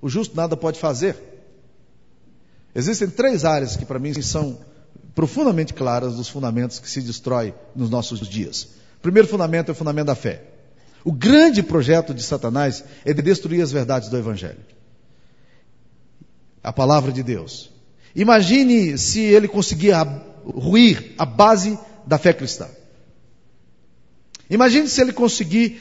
o 0.00 0.08
justo 0.08 0.36
nada 0.36 0.56
pode 0.56 0.78
fazer. 0.78 1.16
Existem 2.74 3.08
três 3.08 3.44
áreas 3.44 3.76
que 3.76 3.84
para 3.84 3.98
mim 3.98 4.20
são 4.20 4.58
profundamente 5.14 5.72
claras 5.72 6.16
dos 6.16 6.28
fundamentos 6.28 6.78
que 6.78 6.90
se 6.90 7.00
destrói 7.00 7.54
nos 7.74 7.88
nossos 7.88 8.28
dias. 8.28 8.68
O 8.98 9.00
primeiro 9.00 9.28
fundamento 9.28 9.68
é 9.68 9.72
o 9.72 9.74
fundamento 9.74 10.06
da 10.06 10.14
fé. 10.14 10.42
O 11.04 11.12
grande 11.12 11.62
projeto 11.62 12.12
de 12.12 12.22
Satanás 12.22 12.82
é 13.04 13.12
de 13.12 13.22
destruir 13.22 13.62
as 13.62 13.70
verdades 13.70 14.08
do 14.08 14.16
Evangelho. 14.16 14.60
A 16.62 16.72
palavra 16.72 17.12
de 17.12 17.22
Deus. 17.22 17.70
Imagine 18.16 18.96
se 18.96 19.20
ele 19.20 19.46
conseguir 19.46 19.92
ruir 20.44 21.14
a 21.18 21.26
base 21.26 21.78
da 22.06 22.18
fé 22.18 22.32
cristã. 22.32 22.68
Imagine 24.54 24.88
se 24.88 25.00
ele 25.00 25.12
conseguir 25.12 25.80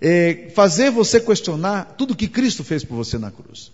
é, 0.00 0.50
fazer 0.52 0.90
você 0.90 1.20
questionar 1.20 1.94
tudo 1.96 2.16
que 2.16 2.26
Cristo 2.26 2.64
fez 2.64 2.84
por 2.84 2.96
você 2.96 3.18
na 3.18 3.30
cruz. 3.30 3.70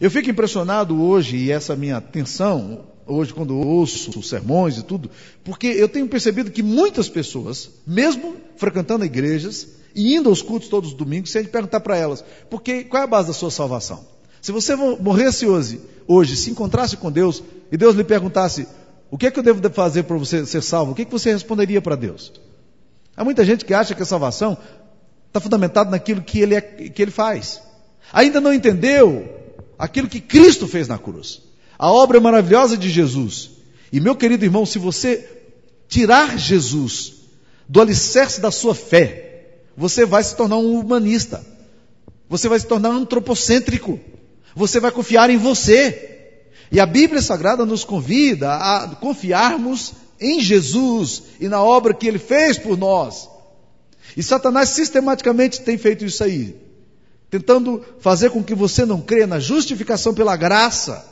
Eu 0.00 0.10
fico 0.10 0.28
impressionado 0.28 1.00
hoje, 1.00 1.36
e 1.36 1.52
essa 1.52 1.76
minha 1.76 1.98
atenção, 1.98 2.84
hoje 3.06 3.32
quando 3.32 3.56
ouço 3.56 4.18
os 4.18 4.28
sermões 4.28 4.76
e 4.76 4.82
tudo, 4.82 5.08
porque 5.44 5.68
eu 5.68 5.88
tenho 5.88 6.08
percebido 6.08 6.50
que 6.50 6.64
muitas 6.64 7.08
pessoas, 7.08 7.70
mesmo 7.86 8.34
frequentando 8.56 9.04
igrejas 9.04 9.68
e 9.94 10.16
indo 10.16 10.28
aos 10.28 10.42
cultos 10.42 10.68
todos 10.68 10.90
os 10.90 10.96
domingos, 10.96 11.30
se 11.30 11.38
a 11.38 11.42
gente 11.42 11.52
perguntar 11.52 11.78
para 11.78 11.96
elas, 11.96 12.24
porque 12.50 12.82
qual 12.82 13.02
é 13.02 13.04
a 13.04 13.08
base 13.08 13.28
da 13.28 13.34
sua 13.34 13.52
salvação? 13.52 14.04
Se 14.40 14.50
você 14.50 14.74
morresse 14.74 15.46
hoje, 15.46 15.80
hoje, 16.08 16.34
se 16.34 16.50
encontrasse 16.50 16.96
com 16.96 17.12
Deus 17.12 17.40
e 17.70 17.76
Deus 17.76 17.94
lhe 17.94 18.02
perguntasse, 18.02 18.66
o 19.08 19.16
que 19.16 19.28
é 19.28 19.30
que 19.30 19.38
eu 19.38 19.44
devo 19.44 19.62
fazer 19.70 20.02
para 20.02 20.16
você 20.16 20.44
ser 20.44 20.62
salvo? 20.62 20.90
O 20.90 20.94
que, 20.96 21.02
é 21.02 21.04
que 21.04 21.12
você 21.12 21.32
responderia 21.32 21.80
para 21.80 21.94
Deus? 21.94 22.32
Há 23.16 23.24
muita 23.24 23.44
gente 23.44 23.64
que 23.64 23.74
acha 23.74 23.94
que 23.94 24.02
a 24.02 24.06
salvação 24.06 24.56
está 25.28 25.40
fundamentada 25.40 25.90
naquilo 25.90 26.22
que 26.22 26.40
ele, 26.40 26.54
é, 26.54 26.60
que 26.60 27.00
ele 27.00 27.10
faz. 27.10 27.60
Ainda 28.12 28.40
não 28.40 28.52
entendeu 28.52 29.28
aquilo 29.78 30.08
que 30.08 30.20
Cristo 30.20 30.66
fez 30.66 30.88
na 30.88 30.98
cruz. 30.98 31.42
A 31.78 31.90
obra 31.90 32.20
maravilhosa 32.20 32.76
de 32.76 32.90
Jesus. 32.90 33.50
E 33.92 34.00
meu 34.00 34.14
querido 34.14 34.44
irmão, 34.44 34.64
se 34.64 34.78
você 34.78 35.28
tirar 35.88 36.38
Jesus 36.38 37.14
do 37.68 37.80
alicerce 37.80 38.40
da 38.40 38.50
sua 38.50 38.74
fé, 38.74 39.56
você 39.76 40.04
vai 40.04 40.22
se 40.22 40.36
tornar 40.36 40.56
um 40.56 40.78
humanista. 40.78 41.44
Você 42.28 42.48
vai 42.48 42.58
se 42.58 42.66
tornar 42.66 42.90
antropocêntrico. 42.90 43.98
Você 44.54 44.80
vai 44.80 44.90
confiar 44.90 45.30
em 45.30 45.36
você. 45.36 46.10
E 46.70 46.80
a 46.80 46.86
Bíblia 46.86 47.20
Sagrada 47.20 47.66
nos 47.66 47.84
convida 47.84 48.54
a 48.54 48.88
confiarmos 48.96 49.92
em 50.22 50.40
Jesus 50.40 51.24
e 51.40 51.48
na 51.48 51.62
obra 51.62 51.92
que 51.92 52.06
ele 52.06 52.18
fez 52.18 52.56
por 52.56 52.78
nós. 52.78 53.28
E 54.16 54.22
Satanás 54.22 54.70
sistematicamente 54.70 55.62
tem 55.62 55.76
feito 55.76 56.04
isso 56.04 56.22
aí, 56.22 56.56
tentando 57.30 57.82
fazer 58.00 58.30
com 58.30 58.42
que 58.42 58.54
você 58.54 58.84
não 58.84 59.00
creia 59.00 59.26
na 59.26 59.38
justificação 59.38 60.14
pela 60.14 60.36
graça, 60.36 61.04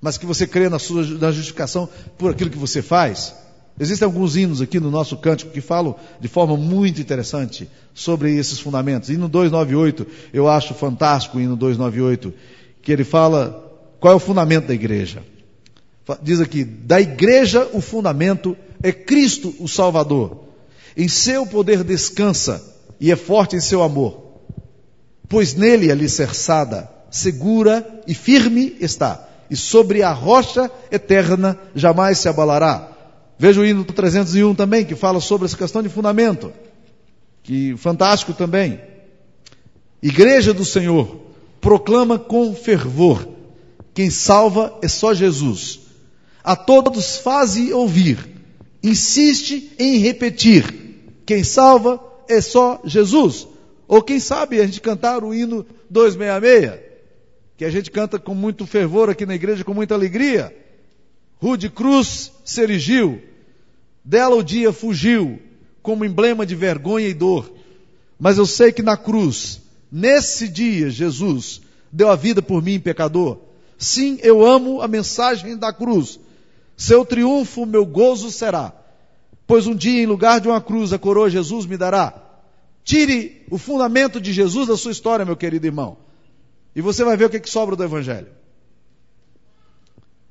mas 0.00 0.18
que 0.18 0.26
você 0.26 0.46
creia 0.46 0.70
na, 0.70 0.78
sua, 0.78 1.04
na 1.04 1.30
justificação 1.30 1.88
por 2.18 2.30
aquilo 2.30 2.50
que 2.50 2.58
você 2.58 2.82
faz. 2.82 3.34
Existem 3.78 4.06
alguns 4.06 4.36
hinos 4.36 4.60
aqui 4.60 4.78
no 4.78 4.90
nosso 4.90 5.16
cântico 5.16 5.50
que 5.50 5.60
falam 5.60 5.96
de 6.20 6.28
forma 6.28 6.56
muito 6.56 7.00
interessante 7.00 7.68
sobre 7.92 8.34
esses 8.36 8.60
fundamentos. 8.60 9.10
Hino 9.10 9.28
298, 9.28 10.06
eu 10.32 10.48
acho 10.48 10.74
fantástico 10.74 11.38
o 11.38 11.40
hino 11.40 11.56
298, 11.56 12.32
que 12.80 12.92
ele 12.92 13.02
fala 13.02 13.60
qual 13.98 14.12
é 14.12 14.16
o 14.16 14.20
fundamento 14.20 14.66
da 14.66 14.74
igreja. 14.74 15.22
Diz 16.22 16.40
aqui: 16.40 16.64
da 16.64 17.00
igreja 17.00 17.68
o 17.72 17.80
fundamento 17.80 18.56
é 18.82 18.92
Cristo 18.92 19.54
o 19.58 19.66
Salvador. 19.66 20.44
Em 20.96 21.08
seu 21.08 21.46
poder 21.46 21.82
descansa 21.82 22.62
e 23.00 23.10
é 23.10 23.16
forte 23.16 23.56
em 23.56 23.60
seu 23.60 23.82
amor. 23.82 24.22
Pois 25.28 25.54
nele 25.54 25.90
alicerçada, 25.90 26.90
segura 27.10 28.02
e 28.06 28.14
firme 28.14 28.76
está. 28.80 29.28
E 29.50 29.56
sobre 29.56 30.02
a 30.02 30.12
rocha 30.12 30.70
eterna 30.92 31.58
jamais 31.74 32.18
se 32.18 32.28
abalará. 32.28 32.90
Veja 33.38 33.60
o 33.60 33.64
hino 33.64 33.84
301 33.84 34.54
também, 34.54 34.84
que 34.84 34.94
fala 34.94 35.20
sobre 35.20 35.46
essa 35.46 35.56
questão 35.56 35.82
de 35.82 35.88
fundamento. 35.88 36.52
Que 37.42 37.76
fantástico 37.76 38.32
também. 38.32 38.80
Igreja 40.02 40.52
do 40.52 40.64
Senhor, 40.64 41.18
proclama 41.60 42.18
com 42.18 42.54
fervor: 42.54 43.26
quem 43.94 44.10
salva 44.10 44.78
é 44.82 44.88
só 44.88 45.14
Jesus 45.14 45.83
a 46.44 46.54
todos 46.54 47.16
faze 47.16 47.72
ouvir, 47.72 48.28
insiste 48.82 49.72
em 49.78 49.96
repetir: 49.96 51.22
quem 51.24 51.42
salva 51.42 51.98
é 52.28 52.40
só 52.40 52.82
Jesus. 52.84 53.48
Ou 53.88 54.02
quem 54.02 54.20
sabe 54.20 54.60
a 54.60 54.66
gente 54.66 54.80
cantar 54.80 55.24
o 55.24 55.34
hino 55.34 55.66
266, 55.90 56.80
que 57.56 57.64
a 57.64 57.70
gente 57.70 57.90
canta 57.90 58.18
com 58.18 58.34
muito 58.34 58.66
fervor 58.66 59.08
aqui 59.08 59.24
na 59.24 59.34
igreja, 59.34 59.64
com 59.64 59.74
muita 59.74 59.94
alegria. 59.94 60.54
Rude 61.38 61.68
Cruz 61.68 62.32
se 62.44 62.62
erigiu, 62.62 63.22
dela 64.04 64.36
o 64.36 64.42
dia 64.42 64.72
fugiu, 64.72 65.38
como 65.82 66.04
emblema 66.04 66.46
de 66.46 66.54
vergonha 66.54 67.08
e 67.08 67.14
dor. 67.14 67.52
Mas 68.18 68.38
eu 68.38 68.46
sei 68.46 68.72
que 68.72 68.82
na 68.82 68.96
cruz, 68.96 69.60
nesse 69.92 70.48
dia, 70.48 70.88
Jesus 70.88 71.60
deu 71.92 72.08
a 72.08 72.16
vida 72.16 72.40
por 72.40 72.62
mim, 72.62 72.80
pecador. 72.80 73.38
Sim, 73.76 74.18
eu 74.22 74.44
amo 74.44 74.80
a 74.80 74.88
mensagem 74.88 75.56
da 75.56 75.72
cruz. 75.72 76.18
Seu 76.76 77.04
triunfo, 77.04 77.64
meu 77.66 77.84
gozo 77.86 78.30
será. 78.30 78.72
Pois 79.46 79.66
um 79.66 79.74
dia, 79.74 80.02
em 80.02 80.06
lugar 80.06 80.40
de 80.40 80.48
uma 80.48 80.60
cruz, 80.60 80.92
a 80.92 80.98
coroa 80.98 81.30
Jesus 81.30 81.66
me 81.66 81.76
dará. 81.76 82.14
Tire 82.82 83.46
o 83.50 83.58
fundamento 83.58 84.20
de 84.20 84.32
Jesus 84.32 84.68
da 84.68 84.76
sua 84.76 84.92
história, 84.92 85.24
meu 85.24 85.36
querido 85.36 85.66
irmão. 85.66 85.96
E 86.74 86.80
você 86.80 87.04
vai 87.04 87.16
ver 87.16 87.26
o 87.26 87.30
que, 87.30 87.36
é 87.36 87.40
que 87.40 87.48
sobra 87.48 87.76
do 87.76 87.84
Evangelho. 87.84 88.28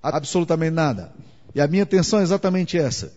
Absolutamente 0.01 0.73
nada. 0.73 1.13
E 1.55 1.61
a 1.61 1.67
minha 1.67 1.83
atenção 1.83 2.19
é 2.19 2.23
exatamente 2.23 2.77
essa. 2.77 3.13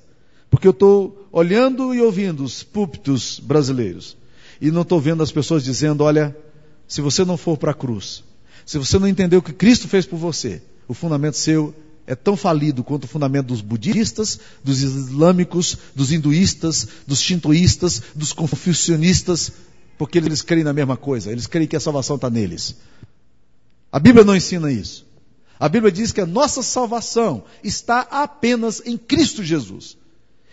Porque 0.49 0.67
eu 0.67 0.73
estou 0.73 1.27
olhando 1.33 1.95
e 1.95 2.01
ouvindo 2.01 2.45
os 2.45 2.63
púlpitos 2.63 3.41
brasileiros. 3.41 4.17
E 4.61 4.71
não 4.71 4.83
estou 4.83 5.01
vendo 5.01 5.23
as 5.23 5.33
pessoas 5.33 5.65
dizendo: 5.65 6.05
olha, 6.05 6.37
se 6.87 7.01
você 7.01 7.25
não 7.25 7.37
for 7.37 7.59
para 7.59 7.73
a 7.73 7.75
cruz, 7.75 8.23
se 8.65 8.79
você 8.79 8.99
não 8.99 9.09
entender 9.09 9.37
o 9.37 9.43
que 9.43 9.53
Cristo 9.53 9.89
fez 9.89 10.07
por 10.07 10.17
você, 10.17 10.63
o 10.87 10.95
fundamento 10.95 11.37
seu 11.37 11.75
é 12.07 12.15
tão 12.15 12.37
falido 12.37 12.85
quanto 12.85 13.05
o 13.05 13.09
fundamento 13.09 13.49
dos 13.49 13.61
budistas, 13.61 14.39
dos 14.63 14.83
islâmicos, 14.83 15.77
dos 15.95 16.13
hinduístas, 16.13 16.87
dos 17.07 17.21
shintoístas, 17.21 18.01
dos 18.15 18.33
confucionistas, 18.33 19.51
porque 19.99 20.19
eles 20.19 20.43
creem 20.43 20.65
na 20.65 20.73
mesma 20.73 20.97
coisa, 20.97 21.33
eles 21.33 21.47
creem 21.47 21.67
que 21.67 21.77
a 21.77 21.81
salvação 21.81 22.17
está 22.17 22.31
neles. 22.31 22.77
A 23.91 23.99
Bíblia 23.99 24.25
não 24.25 24.37
ensina 24.37 24.71
isso. 24.71 25.05
A 25.59 25.69
Bíblia 25.69 25.91
diz 25.91 26.13
que 26.13 26.21
a 26.21 26.27
nossa 26.27 26.63
salvação 26.63 27.45
está 27.65 28.01
apenas 28.03 28.83
em 28.85 28.97
Cristo 28.97 29.43
Jesus. 29.43 29.97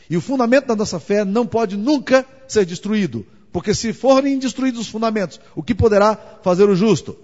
E 0.10 0.18
o 0.18 0.22
fundamento 0.22 0.68
da 0.68 0.76
nossa 0.76 1.00
fé 1.00 1.24
não 1.24 1.46
pode 1.46 1.78
nunca 1.78 2.26
ser 2.48 2.66
destruído, 2.66 3.26
porque 3.52 3.76
se 3.76 3.94
forem 3.94 4.40
destruídos 4.40 4.82
os 4.82 4.88
fundamentos, 4.88 5.40
o 5.56 5.62
que 5.62 5.76
poderá 5.76 6.18
fazer 6.42 6.68
o 6.68 6.76
justo? 6.76 7.16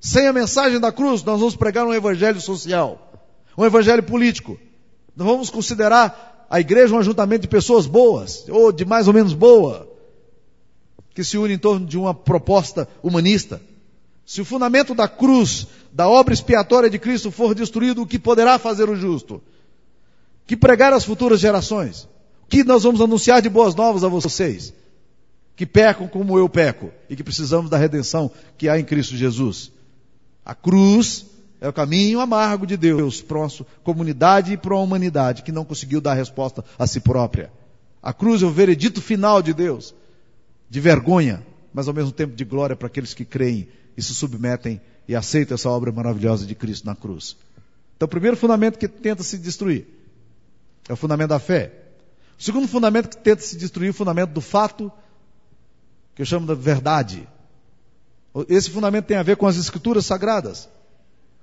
Sem 0.00 0.26
a 0.26 0.32
mensagem 0.32 0.80
da 0.80 0.90
cruz, 0.90 1.22
nós 1.22 1.38
vamos 1.38 1.54
pregar 1.54 1.86
um 1.86 1.94
evangelho 1.94 2.40
social 2.40 3.07
um 3.58 3.66
evangelho 3.66 4.04
político. 4.04 4.56
Não 5.16 5.26
vamos 5.26 5.50
considerar 5.50 6.46
a 6.48 6.60
igreja 6.60 6.94
um 6.94 6.98
ajuntamento 6.98 7.42
de 7.42 7.48
pessoas 7.48 7.86
boas, 7.86 8.48
ou 8.48 8.70
de 8.70 8.84
mais 8.84 9.08
ou 9.08 9.12
menos 9.12 9.34
boa, 9.34 9.88
que 11.12 11.24
se 11.24 11.36
unem 11.36 11.56
em 11.56 11.58
torno 11.58 11.84
de 11.84 11.98
uma 11.98 12.14
proposta 12.14 12.88
humanista. 13.02 13.60
Se 14.24 14.40
o 14.40 14.44
fundamento 14.44 14.94
da 14.94 15.08
cruz, 15.08 15.66
da 15.92 16.08
obra 16.08 16.32
expiatória 16.32 16.88
de 16.88 17.00
Cristo 17.00 17.32
for 17.32 17.52
destruído, 17.52 18.02
o 18.02 18.06
que 18.06 18.18
poderá 18.18 18.58
fazer 18.60 18.88
o 18.88 18.94
justo? 18.94 19.42
Que 20.46 20.56
pregar 20.56 20.92
às 20.92 21.04
futuras 21.04 21.40
gerações? 21.40 22.04
O 22.44 22.46
que 22.48 22.62
nós 22.62 22.84
vamos 22.84 23.00
anunciar 23.00 23.42
de 23.42 23.48
boas 23.48 23.74
novas 23.74 24.04
a 24.04 24.08
vocês? 24.08 24.72
Que 25.56 25.66
pecam 25.66 26.06
como 26.06 26.38
eu 26.38 26.48
peco 26.48 26.92
e 27.10 27.16
que 27.16 27.24
precisamos 27.24 27.68
da 27.68 27.76
redenção 27.76 28.30
que 28.56 28.68
há 28.68 28.78
em 28.78 28.84
Cristo 28.84 29.16
Jesus. 29.16 29.72
A 30.44 30.54
cruz 30.54 31.26
é 31.60 31.68
o 31.68 31.72
caminho 31.72 32.20
amargo 32.20 32.66
de 32.66 32.76
Deus 32.76 33.20
para 33.20 33.38
uma 33.38 33.48
comunidade 33.82 34.52
e 34.52 34.56
para 34.56 34.74
uma 34.74 34.82
humanidade 34.82 35.42
que 35.42 35.52
não 35.52 35.64
conseguiu 35.64 36.00
dar 36.00 36.14
resposta 36.14 36.64
a 36.78 36.86
si 36.86 37.00
própria. 37.00 37.50
A 38.02 38.12
cruz 38.12 38.42
é 38.42 38.46
o 38.46 38.50
veredito 38.50 39.02
final 39.02 39.42
de 39.42 39.52
Deus, 39.52 39.94
de 40.70 40.80
vergonha, 40.80 41.44
mas 41.74 41.88
ao 41.88 41.94
mesmo 41.94 42.12
tempo 42.12 42.34
de 42.34 42.44
glória 42.44 42.76
para 42.76 42.86
aqueles 42.86 43.12
que 43.12 43.24
creem 43.24 43.68
e 43.96 44.02
se 44.02 44.14
submetem 44.14 44.80
e 45.08 45.16
aceitam 45.16 45.56
essa 45.56 45.68
obra 45.68 45.90
maravilhosa 45.90 46.46
de 46.46 46.54
Cristo 46.54 46.86
na 46.86 46.94
cruz. 46.94 47.36
Então, 47.96 48.06
o 48.06 48.08
primeiro 48.08 48.36
fundamento 48.36 48.78
que 48.78 48.86
tenta 48.86 49.24
se 49.24 49.36
destruir 49.36 49.86
é 50.88 50.92
o 50.92 50.96
fundamento 50.96 51.30
da 51.30 51.40
fé. 51.40 51.72
O 52.38 52.42
segundo 52.42 52.68
fundamento 52.68 53.08
que 53.08 53.16
tenta 53.16 53.42
se 53.42 53.56
destruir 53.56 53.88
é 53.88 53.90
o 53.90 53.94
fundamento 53.94 54.30
do 54.30 54.40
fato, 54.40 54.92
que 56.14 56.22
eu 56.22 56.26
chamo 56.26 56.46
de 56.46 56.54
verdade. 56.54 57.28
Esse 58.48 58.70
fundamento 58.70 59.06
tem 59.06 59.16
a 59.16 59.22
ver 59.24 59.36
com 59.36 59.46
as 59.46 59.56
escrituras 59.56 60.06
sagradas. 60.06 60.68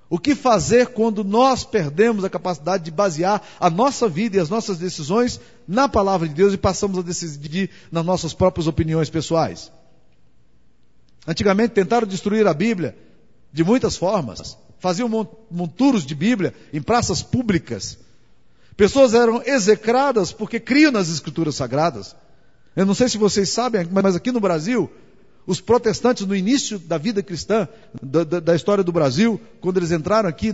O 0.09 0.19
que 0.19 0.35
fazer 0.35 0.87
quando 0.87 1.23
nós 1.23 1.63
perdemos 1.63 2.23
a 2.23 2.29
capacidade 2.29 2.83
de 2.83 2.91
basear 2.91 3.41
a 3.59 3.69
nossa 3.69 4.07
vida 4.07 4.37
e 4.37 4.39
as 4.39 4.49
nossas 4.49 4.77
decisões 4.77 5.39
na 5.67 5.89
palavra 5.89 6.27
de 6.27 6.33
Deus 6.33 6.53
e 6.53 6.57
passamos 6.57 6.99
a 6.99 7.01
decidir 7.01 7.71
nas 7.91 8.05
nossas 8.05 8.33
próprias 8.33 8.67
opiniões 8.67 9.09
pessoais? 9.09 9.71
Antigamente 11.27 11.73
tentaram 11.73 12.07
destruir 12.07 12.45
a 12.45 12.53
Bíblia 12.53 12.95
de 13.51 13.63
muitas 13.63 13.97
formas. 13.97 14.57
Faziam 14.79 15.09
monturos 15.49 16.05
de 16.05 16.13
Bíblia 16.13 16.53
em 16.71 16.81
praças 16.81 17.23
públicas. 17.23 17.97
Pessoas 18.77 19.15
eram 19.15 19.41
execradas 19.43 20.31
porque 20.31 20.59
criam 20.59 20.91
nas 20.91 21.09
escrituras 21.09 21.55
sagradas. 21.55 22.15
Eu 22.75 22.85
não 22.85 22.93
sei 22.93 23.09
se 23.09 23.17
vocês 23.17 23.49
sabem, 23.49 23.87
mas 23.89 24.15
aqui 24.15 24.31
no 24.31 24.39
Brasil, 24.39 24.91
os 25.45 25.61
protestantes 25.61 26.25
no 26.25 26.35
início 26.35 26.79
da 26.79 26.97
vida 26.97 27.21
cristã, 27.21 27.67
da, 28.01 28.23
da, 28.23 28.39
da 28.39 28.55
história 28.55 28.83
do 28.83 28.91
Brasil, 28.91 29.39
quando 29.61 29.77
eles 29.77 29.91
entraram 29.91 30.27
aqui 30.27 30.53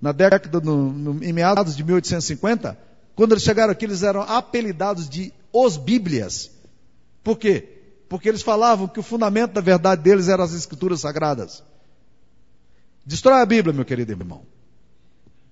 na 0.00 0.12
década, 0.12 0.60
no, 0.60 0.92
no, 0.92 1.24
em 1.24 1.32
meados 1.32 1.76
de 1.76 1.82
1850, 1.82 2.78
quando 3.16 3.32
eles 3.32 3.42
chegaram 3.42 3.72
aqui, 3.72 3.84
eles 3.84 4.02
eram 4.02 4.22
apelidados 4.22 5.08
de 5.08 5.32
os 5.52 5.76
Bíblias. 5.76 6.50
Por 7.24 7.36
quê? 7.36 7.68
Porque 8.08 8.28
eles 8.28 8.42
falavam 8.42 8.86
que 8.86 9.00
o 9.00 9.02
fundamento 9.02 9.52
da 9.52 9.60
verdade 9.60 10.02
deles 10.02 10.28
eram 10.28 10.44
as 10.44 10.54
escrituras 10.54 11.00
sagradas. 11.00 11.62
Destrói 13.04 13.40
a 13.40 13.46
Bíblia, 13.46 13.72
meu 13.72 13.84
querido 13.84 14.12
irmão. 14.12 14.42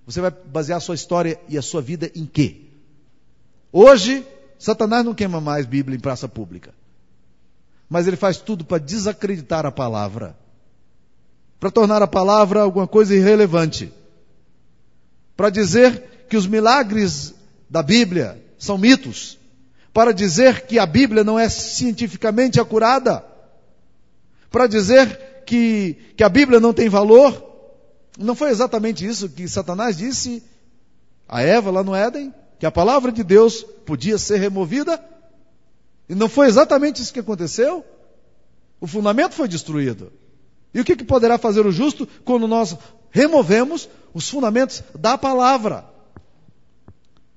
Você 0.05 0.21
vai 0.21 0.31
basear 0.31 0.77
a 0.77 0.81
sua 0.81 0.95
história 0.95 1.37
e 1.49 1.57
a 1.57 1.61
sua 1.61 1.81
vida 1.81 2.09
em 2.15 2.25
quê? 2.25 2.61
Hoje, 3.71 4.25
Satanás 4.57 5.03
não 5.03 5.13
queima 5.13 5.41
mais 5.41 5.65
Bíblia 5.65 5.97
em 5.97 5.99
praça 5.99 6.29
pública. 6.29 6.73
Mas 7.89 8.07
ele 8.07 8.17
faz 8.17 8.37
tudo 8.37 8.65
para 8.65 8.77
desacreditar 8.77 9.65
a 9.65 9.71
palavra. 9.71 10.35
Para 11.59 11.71
tornar 11.71 12.01
a 12.01 12.07
palavra 12.07 12.61
alguma 12.61 12.87
coisa 12.87 13.15
irrelevante. 13.15 13.91
Para 15.35 15.49
dizer 15.49 16.25
que 16.29 16.37
os 16.37 16.45
milagres 16.45 17.33
da 17.69 17.81
Bíblia 17.81 18.43
são 18.57 18.77
mitos. 18.77 19.37
Para 19.93 20.13
dizer 20.13 20.65
que 20.65 20.77
a 20.77 20.85
Bíblia 20.85 21.23
não 21.23 21.39
é 21.39 21.49
cientificamente 21.49 22.59
acurada. 22.59 23.23
Para 24.51 24.67
dizer 24.67 25.43
que, 25.45 25.95
que 26.15 26.23
a 26.23 26.29
Bíblia 26.29 26.59
não 26.59 26.73
tem 26.73 26.89
valor. 26.89 27.43
Não 28.19 28.35
foi 28.35 28.49
exatamente 28.49 29.05
isso 29.05 29.29
que 29.29 29.47
Satanás 29.47 29.97
disse 29.97 30.43
a 31.27 31.41
Eva 31.41 31.71
lá 31.71 31.83
no 31.83 31.95
Éden? 31.95 32.33
Que 32.59 32.65
a 32.65 32.71
palavra 32.71 33.11
de 33.11 33.23
Deus 33.23 33.63
podia 33.85 34.17
ser 34.17 34.37
removida? 34.37 35.01
E 36.09 36.15
não 36.15 36.29
foi 36.29 36.47
exatamente 36.47 37.01
isso 37.01 37.13
que 37.13 37.19
aconteceu? 37.19 37.83
O 38.79 38.87
fundamento 38.87 39.33
foi 39.33 39.47
destruído. 39.47 40.11
E 40.73 40.79
o 40.79 40.83
que, 40.85 40.95
que 40.95 41.03
poderá 41.03 41.37
fazer 41.37 41.65
o 41.65 41.71
justo 41.71 42.07
quando 42.23 42.47
nós 42.47 42.77
removemos 43.09 43.89
os 44.13 44.29
fundamentos 44.29 44.83
da 44.97 45.17
palavra? 45.17 45.85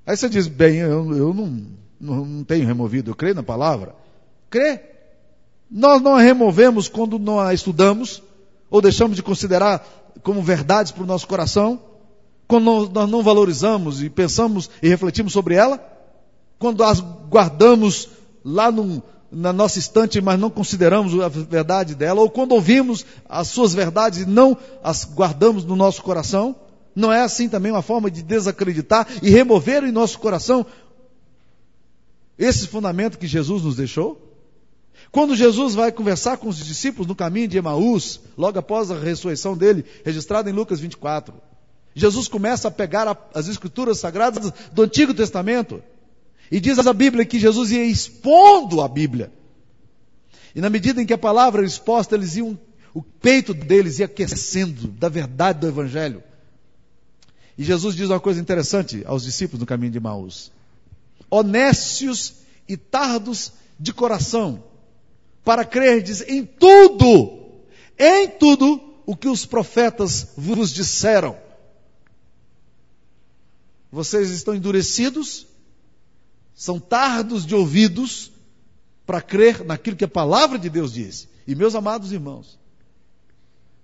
Aí 0.07 0.17
você 0.17 0.29
diz, 0.29 0.47
bem, 0.47 0.77
eu, 0.77 1.17
eu 1.17 1.35
não, 1.35 1.67
não, 2.01 2.25
não 2.25 2.45
tenho 2.45 2.67
removido, 2.67 3.11
eu 3.11 3.15
creio 3.15 3.35
na 3.35 3.43
palavra. 3.43 3.95
Crê. 4.49 4.81
Nós 5.71 6.03
não 6.03 6.17
a 6.17 6.21
removemos 6.21 6.89
quando 6.89 7.19
não 7.19 7.39
a 7.39 7.55
estudamos, 7.55 8.23
ou 8.69 8.81
deixamos 8.81 9.17
de 9.17 9.23
considerar 9.23 9.87
como 10.23 10.43
verdades 10.43 10.93
para 10.93 11.05
o 11.05 11.07
nosso 11.07 11.27
coração, 11.27 11.81
quando 12.49 12.91
nós 12.91 13.09
não 13.09 13.23
valorizamos 13.23 14.03
e 14.03 14.11
pensamos 14.11 14.69
e 14.83 14.89
refletimos 14.89 15.33
sobre 15.33 15.55
ela, 15.55 15.81
quando 16.59 16.83
as 16.83 17.01
guardamos 17.01 18.09
lá 18.45 18.71
no, 18.71 19.03
na 19.31 19.53
nossa 19.53 19.79
estante, 19.79 20.21
mas 20.21 20.39
não 20.39 20.51
consideramos 20.51 21.19
a 21.21 21.29
verdade 21.29 21.95
dela, 21.95 22.21
ou 22.21 22.31
quando 22.31 22.53
ouvimos 22.53 23.05
as 23.29 23.49
suas 23.49 23.73
verdades 23.73 24.21
e 24.21 24.27
não 24.27 24.57
as 24.83 25.05
guardamos 25.05 25.65
no 25.65 25.77
nosso 25.77 26.03
coração, 26.03 26.57
não 26.95 27.13
é 27.13 27.23
assim 27.23 27.49
também 27.49 27.71
uma 27.71 27.83
forma 27.83 28.11
de 28.11 28.23
desacreditar 28.23 29.07
e 29.23 29.31
remover 29.31 29.85
em 29.85 29.93
nosso 29.93 30.19
coração 30.19 30.67
esse 32.37 32.67
fundamento 32.67 33.19
que 33.19 33.27
Jesus 33.27 33.63
nos 33.63 33.77
deixou? 33.77 34.27
Quando 35.13 35.37
Jesus 35.37 35.75
vai 35.75 35.93
conversar 35.93 36.39
com 36.39 36.49
os 36.49 36.57
discípulos 36.57 37.07
no 37.07 37.15
caminho 37.15 37.49
de 37.49 37.59
Emaús, 37.59 38.21
logo 38.37 38.59
após 38.59 38.91
a 38.91 38.99
ressurreição 38.99 39.57
dele, 39.57 39.85
registrada 40.05 40.49
em 40.49 40.53
Lucas 40.53 40.81
24, 40.81 41.35
Jesus 41.95 42.29
começa 42.29 42.69
a 42.69 42.71
pegar 42.71 43.17
as 43.35 43.49
escrituras 43.49 43.99
sagradas 43.99 44.53
do 44.73 44.83
Antigo 44.83 45.13
Testamento 45.13 45.83
e 46.51 46.61
diz 46.61 46.79
a 46.79 46.93
Bíblia 46.93 47.25
que 47.25 47.39
Jesus 47.39 47.71
ia 47.71 47.85
expondo 47.85 48.81
a 48.81 48.89
Bíblia. 48.89 49.33
E 50.55 50.61
na 50.61 50.69
medida 50.69 51.01
em 51.01 51.07
que 51.07 51.13
a 51.13 51.19
palavra 51.19 51.61
era 51.61 51.69
exposta, 51.69 52.17
eles 52.17 52.37
iam, 52.37 52.59
o 52.93 53.03
peito 53.03 53.55
deles 53.55 54.01
ia 54.01 54.07
aquecendo 54.07 54.89
da 54.89 55.09
verdade 55.09 55.61
do 55.61 55.69
Evangelho. 55.69 56.23
E 57.57 57.63
Jesus 57.63 57.95
diz 57.95 58.09
uma 58.09 58.19
coisa 58.19 58.41
interessante 58.41 59.03
aos 59.07 59.23
discípulos 59.23 59.61
no 59.61 59.67
caminho 59.67 59.93
de 59.93 59.99
Emaús: 59.99 60.51
honestos 61.31 62.35
e 62.69 62.77
tardos 62.77 63.53
de 63.79 63.93
coração 63.93 64.65
para 65.45 65.65
crerdes 65.65 66.21
em 66.23 66.45
tudo, 66.45 67.61
em 67.99 68.29
tudo 68.29 68.81
o 69.07 69.17
que 69.17 69.29
os 69.29 69.47
profetas 69.47 70.29
vos 70.37 70.71
disseram. 70.71 71.37
Vocês 73.91 74.31
estão 74.31 74.55
endurecidos, 74.55 75.47
são 76.61 76.79
tardos 76.79 77.47
de 77.47 77.55
ouvidos 77.55 78.31
para 79.07 79.23
crer 79.23 79.65
naquilo 79.65 79.97
que 79.97 80.05
a 80.05 80.09
palavra 80.09 80.59
de 80.59 80.69
Deus 80.69 80.93
diz. 80.93 81.27
E 81.47 81.55
meus 81.55 81.75
amados 81.75 82.13
irmãos, 82.13 82.59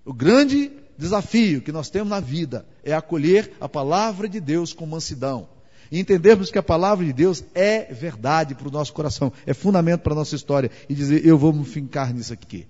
o 0.05 0.13
grande 0.13 0.71
desafio 0.95 1.59
que 1.63 1.71
nós 1.71 1.89
temos 1.89 2.09
na 2.09 2.19
vida 2.19 2.67
é 2.83 2.93
acolher 2.93 3.51
a 3.59 3.67
palavra 3.67 4.29
de 4.29 4.39
Deus 4.39 4.73
com 4.73 4.85
mansidão 4.85 5.49
e 5.91 5.99
entendermos 5.99 6.51
que 6.51 6.59
a 6.59 6.63
palavra 6.63 7.03
de 7.03 7.11
Deus 7.13 7.43
é 7.55 7.91
verdade 7.91 8.53
para 8.53 8.67
o 8.67 8.71
nosso 8.71 8.93
coração, 8.93 9.33
é 9.47 9.55
fundamento 9.55 10.01
para 10.01 10.13
a 10.13 10.17
nossa 10.17 10.35
história, 10.35 10.69
e 10.87 10.93
dizer, 10.93 11.25
eu 11.25 11.35
vou 11.35 11.51
me 11.51 11.65
fincar 11.65 12.13
nisso 12.13 12.31
aqui. 12.31 12.67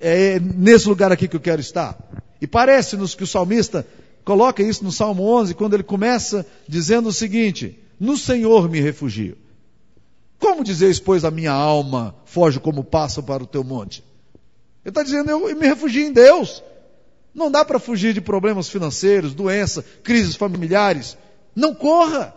É 0.00 0.40
nesse 0.40 0.88
lugar 0.88 1.12
aqui 1.12 1.28
que 1.28 1.36
eu 1.36 1.40
quero 1.40 1.60
estar. 1.60 1.96
E 2.40 2.48
parece-nos 2.48 3.14
que 3.14 3.22
o 3.22 3.28
salmista 3.28 3.86
coloca 4.24 4.60
isso 4.60 4.82
no 4.82 4.90
Salmo 4.90 5.22
11, 5.22 5.54
quando 5.54 5.74
ele 5.74 5.84
começa 5.84 6.44
dizendo 6.66 7.10
o 7.10 7.12
seguinte: 7.12 7.78
No 8.00 8.16
Senhor 8.16 8.66
me 8.68 8.80
refugio. 8.80 9.36
Como 10.38 10.64
dizeis, 10.64 10.98
pois, 10.98 11.22
a 11.22 11.30
minha 11.30 11.52
alma 11.52 12.16
foge 12.24 12.58
como 12.58 12.82
passa 12.82 13.22
para 13.22 13.42
o 13.42 13.46
teu 13.46 13.62
monte? 13.62 14.02
Ele 14.82 14.90
está 14.90 15.02
dizendo, 15.02 15.30
eu 15.30 15.54
me 15.54 15.66
refugio 15.66 16.06
em 16.06 16.12
Deus. 16.12 16.62
Não 17.34 17.50
dá 17.50 17.62
para 17.62 17.78
fugir 17.78 18.14
de 18.14 18.20
problemas 18.22 18.70
financeiros, 18.70 19.34
doença, 19.34 19.84
crises 20.02 20.34
familiares. 20.34 21.18
Não 21.54 21.74
corra, 21.74 22.34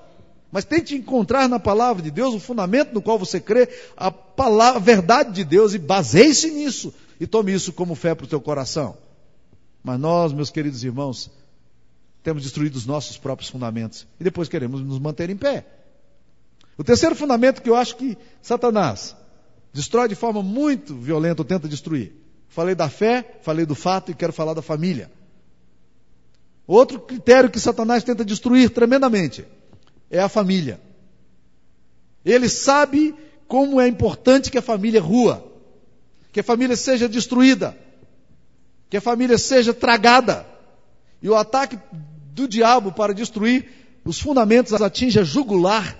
mas 0.51 0.65
tente 0.65 0.95
encontrar 0.95 1.47
na 1.47 1.59
palavra 1.59 2.03
de 2.03 2.11
Deus 2.11 2.35
o 2.35 2.39
fundamento 2.39 2.93
no 2.93 3.01
qual 3.01 3.17
você 3.17 3.39
crê, 3.39 3.69
a, 3.95 4.11
palavra, 4.11 4.77
a 4.77 4.83
verdade 4.83 5.31
de 5.31 5.45
Deus 5.45 5.73
e 5.73 5.79
baseie-se 5.79 6.51
nisso 6.51 6.93
e 7.19 7.25
tome 7.25 7.53
isso 7.53 7.71
como 7.71 7.95
fé 7.95 8.13
para 8.13 8.25
o 8.25 8.29
teu 8.29 8.41
coração. 8.41 8.97
Mas 9.81 9.97
nós, 9.97 10.33
meus 10.33 10.49
queridos 10.49 10.83
irmãos, 10.83 11.31
temos 12.23 12.41
destruído 12.41 12.75
os 12.75 12.85
nossos 12.85 13.17
próprios 13.17 13.49
fundamentos 13.49 14.07
e 14.19 14.23
depois 14.23 14.47
queremos 14.47 14.81
nos 14.81 14.97
manter 14.97 15.29
em 15.29 15.35
pé. 15.35 15.65
O 16.77 16.83
terceiro 16.83 17.15
fundamento 17.15 17.61
que 17.61 17.69
eu 17.69 17.75
acho 17.75 17.97
que 17.97 18.17
Satanás 18.41 19.15
destrói 19.73 20.07
de 20.07 20.15
forma 20.15 20.41
muito 20.41 20.95
violenta 20.95 21.41
ou 21.41 21.45
tenta 21.45 21.67
destruir. 21.67 22.13
Falei 22.47 22.73
da 22.73 22.89
fé, 22.89 23.39
falei 23.41 23.65
do 23.65 23.75
fato 23.75 24.11
e 24.11 24.15
quero 24.15 24.31
falar 24.31 24.53
da 24.53 24.61
família. 24.61 25.11
Outro 26.65 26.99
critério 26.99 27.49
que 27.49 27.59
Satanás 27.59 28.03
tenta 28.03 28.23
destruir 28.23 28.69
tremendamente 28.69 29.45
é 30.09 30.19
a 30.19 30.29
família. 30.29 30.79
Ele 32.23 32.47
sabe 32.47 33.13
como 33.47 33.81
é 33.81 33.87
importante 33.87 34.49
que 34.49 34.57
a 34.57 34.61
família 34.61 35.01
rua, 35.01 35.45
que 36.31 36.39
a 36.39 36.43
família 36.43 36.75
seja 36.75 37.09
destruída, 37.09 37.77
que 38.89 38.97
a 38.97 39.01
família 39.01 39.37
seja 39.37 39.73
tragada. 39.73 40.45
E 41.21 41.29
o 41.29 41.35
ataque 41.35 41.77
do 42.33 42.47
diabo 42.47 42.91
para 42.91 43.13
destruir 43.13 43.69
os 44.03 44.19
fundamentos 44.19 44.73
atinge 44.73 45.19
a 45.19 45.23
jugular 45.23 45.97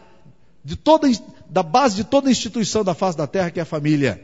de 0.63 0.75
toda, 0.75 1.07
da 1.49 1.61
base 1.61 1.95
de 1.95 2.03
toda 2.03 2.31
instituição 2.31 2.83
da 2.83 2.93
face 2.93 3.17
da 3.17 3.27
terra, 3.27 3.51
que 3.51 3.59
é 3.59 3.63
a 3.63 3.65
família. 3.65 4.21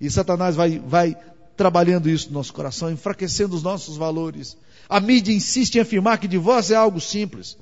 E 0.00 0.08
Satanás 0.10 0.54
vai, 0.54 0.78
vai 0.78 1.16
trabalhando 1.56 2.08
isso 2.08 2.28
no 2.28 2.34
nosso 2.34 2.52
coração, 2.52 2.90
enfraquecendo 2.90 3.56
os 3.56 3.62
nossos 3.62 3.96
valores. 3.96 4.56
A 4.88 5.00
mídia 5.00 5.32
insiste 5.32 5.74
em 5.74 5.80
afirmar 5.80 6.18
que 6.18 6.28
divórcio 6.28 6.74
é 6.74 6.76
algo 6.76 7.00
simples. 7.00 7.58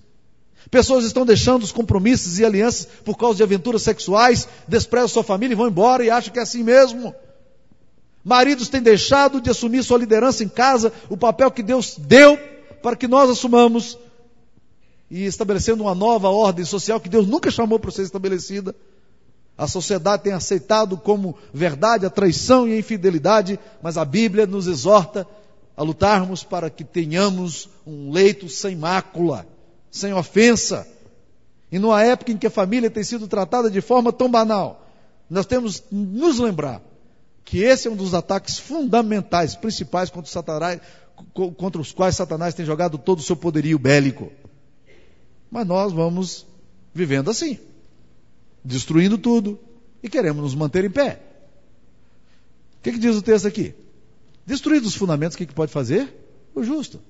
Pessoas 0.70 1.04
estão 1.04 1.24
deixando 1.24 1.62
os 1.62 1.72
compromissos 1.72 2.38
e 2.38 2.44
alianças 2.44 2.86
por 3.04 3.16
causa 3.16 3.36
de 3.36 3.42
aventuras 3.42 3.82
sexuais, 3.82 4.46
desprezam 4.68 5.08
sua 5.08 5.24
família 5.24 5.54
e 5.54 5.56
vão 5.56 5.68
embora 5.68 6.04
e 6.04 6.10
acham 6.10 6.32
que 6.32 6.38
é 6.38 6.42
assim 6.42 6.62
mesmo. 6.62 7.14
Maridos 8.22 8.68
têm 8.68 8.82
deixado 8.82 9.40
de 9.40 9.48
assumir 9.48 9.82
sua 9.84 9.98
liderança 9.98 10.42
em 10.42 10.48
casa, 10.48 10.92
o 11.08 11.16
papel 11.16 11.50
que 11.50 11.62
Deus 11.62 11.96
deu 11.96 12.36
para 12.86 12.94
que 12.94 13.08
nós 13.08 13.28
assumamos, 13.28 13.98
e 15.10 15.24
estabelecendo 15.24 15.82
uma 15.82 15.92
nova 15.92 16.28
ordem 16.28 16.64
social 16.64 17.00
que 17.00 17.08
Deus 17.08 17.26
nunca 17.26 17.50
chamou 17.50 17.80
para 17.80 17.90
ser 17.90 18.02
estabelecida. 18.02 18.76
A 19.58 19.66
sociedade 19.66 20.22
tem 20.22 20.32
aceitado 20.32 20.96
como 20.96 21.36
verdade 21.52 22.06
a 22.06 22.10
traição 22.10 22.68
e 22.68 22.74
a 22.74 22.78
infidelidade, 22.78 23.58
mas 23.82 23.98
a 23.98 24.04
Bíblia 24.04 24.46
nos 24.46 24.68
exorta 24.68 25.26
a 25.76 25.82
lutarmos 25.82 26.44
para 26.44 26.70
que 26.70 26.84
tenhamos 26.84 27.68
um 27.84 28.12
leito 28.12 28.48
sem 28.48 28.76
mácula, 28.76 29.44
sem 29.90 30.12
ofensa. 30.12 30.86
E 31.72 31.80
numa 31.80 32.04
época 32.04 32.30
em 32.30 32.38
que 32.38 32.46
a 32.46 32.50
família 32.50 32.88
tem 32.88 33.02
sido 33.02 33.26
tratada 33.26 33.68
de 33.68 33.80
forma 33.80 34.12
tão 34.12 34.30
banal, 34.30 34.86
nós 35.28 35.44
temos 35.44 35.82
nos 35.90 36.38
lembrar 36.38 36.80
que 37.44 37.64
esse 37.64 37.88
é 37.88 37.90
um 37.90 37.96
dos 37.96 38.14
ataques 38.14 38.60
fundamentais, 38.60 39.56
principais 39.56 40.08
contra, 40.08 40.30
Satanás, 40.30 40.80
contra 41.56 41.80
os 41.80 41.92
quais 41.92 42.16
Satanás 42.16 42.54
tem 42.54 42.64
jogado 42.64 42.98
todo 42.98 43.20
o 43.20 43.22
seu 43.22 43.36
poderio 43.36 43.78
bélico. 43.78 44.30
Mas 45.50 45.66
nós 45.66 45.92
vamos 45.92 46.46
vivendo 46.94 47.30
assim, 47.30 47.58
destruindo 48.64 49.16
tudo 49.18 49.58
e 50.02 50.08
queremos 50.08 50.42
nos 50.42 50.54
manter 50.54 50.84
em 50.84 50.90
pé. 50.90 51.20
O 52.78 52.82
que, 52.82 52.92
que 52.92 52.98
diz 52.98 53.16
o 53.16 53.22
texto 53.22 53.46
aqui? 53.46 53.74
Destruídos 54.44 54.88
os 54.88 54.94
fundamentos, 54.94 55.34
o 55.34 55.38
que, 55.38 55.46
que 55.46 55.54
pode 55.54 55.72
fazer? 55.72 56.14
O 56.54 56.62
justo. 56.62 57.00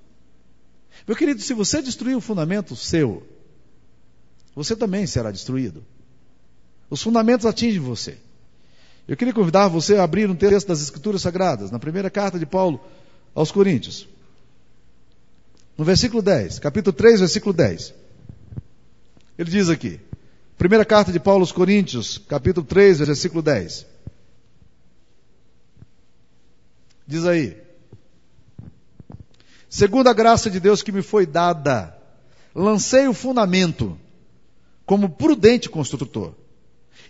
Meu 1.07 1.17
querido, 1.17 1.41
se 1.43 1.53
você 1.53 1.83
destruir 1.83 2.17
o 2.17 2.21
fundamento 2.21 2.75
seu, 2.75 3.27
você 4.55 4.75
também 4.75 5.07
será 5.07 5.31
destruído. 5.31 5.85
Os 6.89 7.03
fundamentos 7.03 7.45
atingem 7.45 7.81
você. 7.81 8.17
Eu 9.07 9.17
queria 9.17 9.35
convidar 9.35 9.69
você 9.69 9.97
a 9.97 10.05
abrir 10.05 10.29
um 10.31 10.35
texto 10.35 10.67
das 10.67 10.81
Escrituras 10.81 11.23
Sagradas, 11.23 11.71
na 11.71 11.79
primeira 11.79 12.11
carta 12.11 12.39
de 12.39 12.47
Paulo 12.47 12.81
aos 13.37 13.53
Coríntios. 13.53 14.09
No 15.77 15.85
versículo 15.85 16.23
10, 16.23 16.59
capítulo 16.59 16.97
3, 16.97 17.21
versículo 17.21 17.53
10. 17.53 17.95
Ele 19.39 19.51
diz 19.51 19.69
aqui, 19.69 20.01
primeira 20.57 20.87
carta 20.87 21.13
de 21.13 21.21
Paulo 21.21 21.43
aos 21.43 21.53
Coríntios, 21.53 22.17
capítulo 22.17 22.67
3, 22.67 23.01
versículo 23.01 23.43
10. 23.43 23.87
Diz 27.07 27.27
aí: 27.27 27.59
Segundo 29.69 30.09
a 30.09 30.15
graça 30.15 30.49
de 30.49 30.59
Deus 30.59 30.83
que 30.83 30.91
me 30.91 31.03
foi 31.03 31.27
dada, 31.27 31.95
lancei 32.55 33.07
o 33.07 33.13
fundamento 33.13 33.99
como 34.87 35.11
prudente 35.11 35.69
construtor 35.69 36.33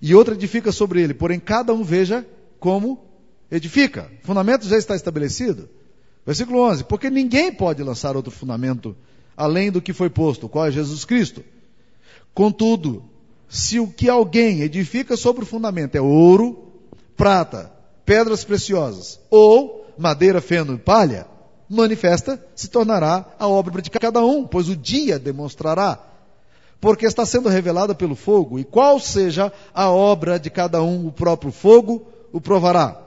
e 0.03 0.12
outra 0.12 0.35
edifica 0.35 0.73
sobre 0.73 1.03
ele. 1.03 1.15
Porém, 1.15 1.39
cada 1.39 1.73
um 1.73 1.85
veja 1.85 2.27
como 2.59 3.07
edifica. 3.49 4.11
O 4.25 4.27
fundamento 4.27 4.67
já 4.67 4.77
está 4.77 4.97
estabelecido. 4.97 5.69
Versículo 6.27 6.61
11: 6.62 6.85
Porque 6.85 7.09
ninguém 7.09 7.53
pode 7.53 7.83
lançar 7.83 8.17
outro 8.17 8.33
fundamento 8.33 8.97
além 9.37 9.71
do 9.71 9.81
que 9.81 9.93
foi 9.93 10.11
posto, 10.11 10.49
qual 10.49 10.67
é 10.67 10.71
Jesus 10.71 11.05
Cristo. 11.05 11.45
Contudo, 12.35 13.05
se 13.49 13.79
o 13.79 13.87
que 13.87 14.09
alguém 14.09 14.62
edifica 14.62 15.17
sobre 15.17 15.45
o 15.45 15.47
fundamento 15.47 15.95
é 15.95 16.01
ouro, 16.01 16.73
prata, 17.17 17.71
pedras 18.05 18.45
preciosas 18.45 19.21
ou 19.31 19.87
madeira, 19.97 20.41
feno 20.41 20.75
e 20.75 20.79
palha, 20.79 21.27
manifesta 21.69 22.45
se 22.55 22.69
tornará 22.69 23.25
a 23.39 23.47
obra 23.47 23.81
de 23.81 23.91
cada 23.91 24.25
um, 24.25 24.47
pois 24.47 24.69
o 24.69 24.77
dia 24.77 25.19
demonstrará 25.19 26.03
porque 26.81 27.07
está 27.07 27.25
sendo 27.25 27.49
revelada 27.49 27.95
pelo 27.95 28.15
fogo, 28.15 28.59
e 28.59 28.65
qual 28.65 29.01
seja 29.01 29.53
a 29.75 29.91
obra 29.91 30.39
de 30.39 30.51
cada 30.51 30.83
um, 30.83 31.07
o 31.07 31.12
próprio 31.12 31.51
fogo 31.51 32.07
o 32.33 32.41
provará. 32.41 33.06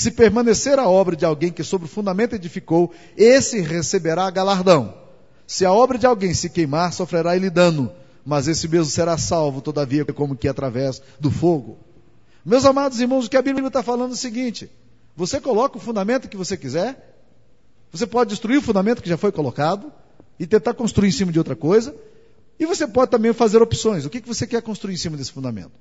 Se 0.00 0.10
permanecer 0.10 0.78
a 0.78 0.88
obra 0.88 1.14
de 1.14 1.26
alguém 1.26 1.52
que 1.52 1.62
sobre 1.62 1.86
o 1.86 1.90
fundamento 1.90 2.34
edificou, 2.34 2.90
esse 3.18 3.60
receberá 3.60 4.30
galardão. 4.30 4.94
Se 5.46 5.62
a 5.66 5.72
obra 5.74 5.98
de 5.98 6.06
alguém 6.06 6.32
se 6.32 6.48
queimar, 6.48 6.90
sofrerá 6.90 7.36
ele 7.36 7.50
dano, 7.50 7.92
mas 8.24 8.48
esse 8.48 8.66
mesmo 8.66 8.86
será 8.86 9.18
salvo, 9.18 9.60
todavia, 9.60 10.02
como 10.06 10.34
que 10.34 10.48
através 10.48 11.02
do 11.20 11.30
fogo. 11.30 11.76
Meus 12.42 12.64
amados 12.64 12.98
irmãos, 12.98 13.26
o 13.26 13.28
que 13.28 13.36
a 13.36 13.42
Bíblia 13.42 13.66
está 13.66 13.82
falando 13.82 14.12
é 14.12 14.14
o 14.14 14.16
seguinte: 14.16 14.70
você 15.14 15.38
coloca 15.38 15.76
o 15.76 15.80
fundamento 15.80 16.30
que 16.30 16.36
você 16.36 16.56
quiser, 16.56 17.20
você 17.92 18.06
pode 18.06 18.30
destruir 18.30 18.56
o 18.56 18.62
fundamento 18.62 19.02
que 19.02 19.08
já 19.10 19.18
foi 19.18 19.30
colocado 19.30 19.92
e 20.38 20.46
tentar 20.46 20.72
construir 20.72 21.08
em 21.08 21.12
cima 21.12 21.30
de 21.30 21.38
outra 21.38 21.54
coisa, 21.54 21.94
e 22.58 22.64
você 22.64 22.86
pode 22.86 23.10
também 23.10 23.34
fazer 23.34 23.60
opções. 23.60 24.06
O 24.06 24.08
que 24.08 24.20
você 24.20 24.46
quer 24.46 24.62
construir 24.62 24.94
em 24.94 24.96
cima 24.96 25.18
desse 25.18 25.30
fundamento? 25.30 25.72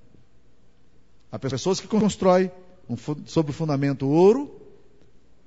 Há 1.31 1.39
pessoas 1.39 1.79
que 1.79 1.87
constroem 1.87 2.51
um, 2.89 2.97
sobre 3.25 3.51
o 3.51 3.53
fundamento 3.53 4.07
ouro, 4.09 4.49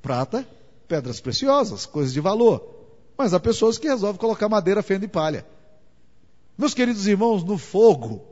prata, 0.01 0.47
pedras 0.87 1.21
preciosas, 1.21 1.85
coisas 1.85 2.13
de 2.13 2.21
valor. 2.21 2.65
Mas 3.17 3.35
há 3.35 3.41
pessoas 3.41 3.79
que 3.79 3.89
resolvem 3.89 4.21
colocar 4.21 4.49
madeira, 4.49 4.83
fenda 4.83 5.05
e 5.05 5.09
palha. 5.09 5.47
Meus 6.57 6.75
queridos 6.75 7.07
irmãos, 7.07 7.43
no 7.43 7.59
fogo, 7.59 8.23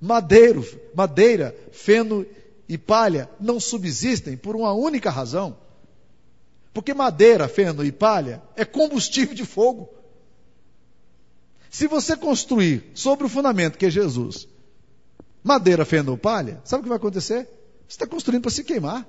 madeiro, 0.00 0.64
madeira, 0.94 1.54
feno 1.72 2.24
e 2.68 2.78
palha 2.78 3.28
não 3.40 3.60
subsistem 3.60 4.36
por 4.36 4.56
uma 4.56 4.72
única 4.72 5.10
razão. 5.10 5.56
Porque 6.72 6.94
madeira, 6.94 7.48
feno 7.48 7.84
e 7.84 7.92
palha 7.92 8.42
é 8.56 8.64
combustível 8.64 9.34
de 9.34 9.44
fogo. 9.44 9.88
Se 11.68 11.86
você 11.86 12.16
construir 12.16 12.90
sobre 12.94 13.26
o 13.26 13.28
fundamento 13.28 13.76
que 13.76 13.86
é 13.86 13.90
Jesus, 13.90 14.48
madeira, 15.42 15.84
fenda 15.84 16.10
ou 16.10 16.18
palha, 16.18 16.60
sabe 16.64 16.80
o 16.80 16.82
que 16.84 16.88
vai 16.88 16.96
acontecer? 16.96 17.48
Você 17.90 17.96
está 17.96 18.06
construindo 18.06 18.42
para 18.42 18.52
se 18.52 18.62
queimar, 18.62 19.04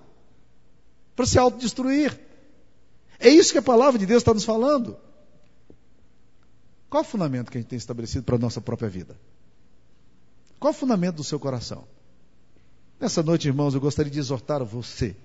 para 1.15 1.27
se 1.27 1.37
autodestruir. 1.37 2.19
É 3.19 3.29
isso 3.29 3.51
que 3.51 3.59
a 3.59 3.61
palavra 3.61 3.99
de 3.99 4.07
Deus 4.07 4.21
está 4.21 4.33
nos 4.33 4.43
falando. 4.43 4.97
Qual 6.89 7.03
o 7.03 7.05
fundamento 7.05 7.51
que 7.51 7.59
a 7.59 7.61
gente 7.61 7.69
tem 7.69 7.77
estabelecido 7.77 8.23
para 8.23 8.37
a 8.37 8.39
nossa 8.39 8.59
própria 8.59 8.89
vida? 8.89 9.15
Qual 10.59 10.71
o 10.71 10.75
fundamento 10.75 11.17
do 11.17 11.23
seu 11.23 11.39
coração? 11.39 11.83
Nessa 12.99 13.21
noite, 13.21 13.47
irmãos, 13.47 13.75
eu 13.75 13.79
gostaria 13.79 14.11
de 14.11 14.17
exortar 14.17 14.65
você 14.65 15.15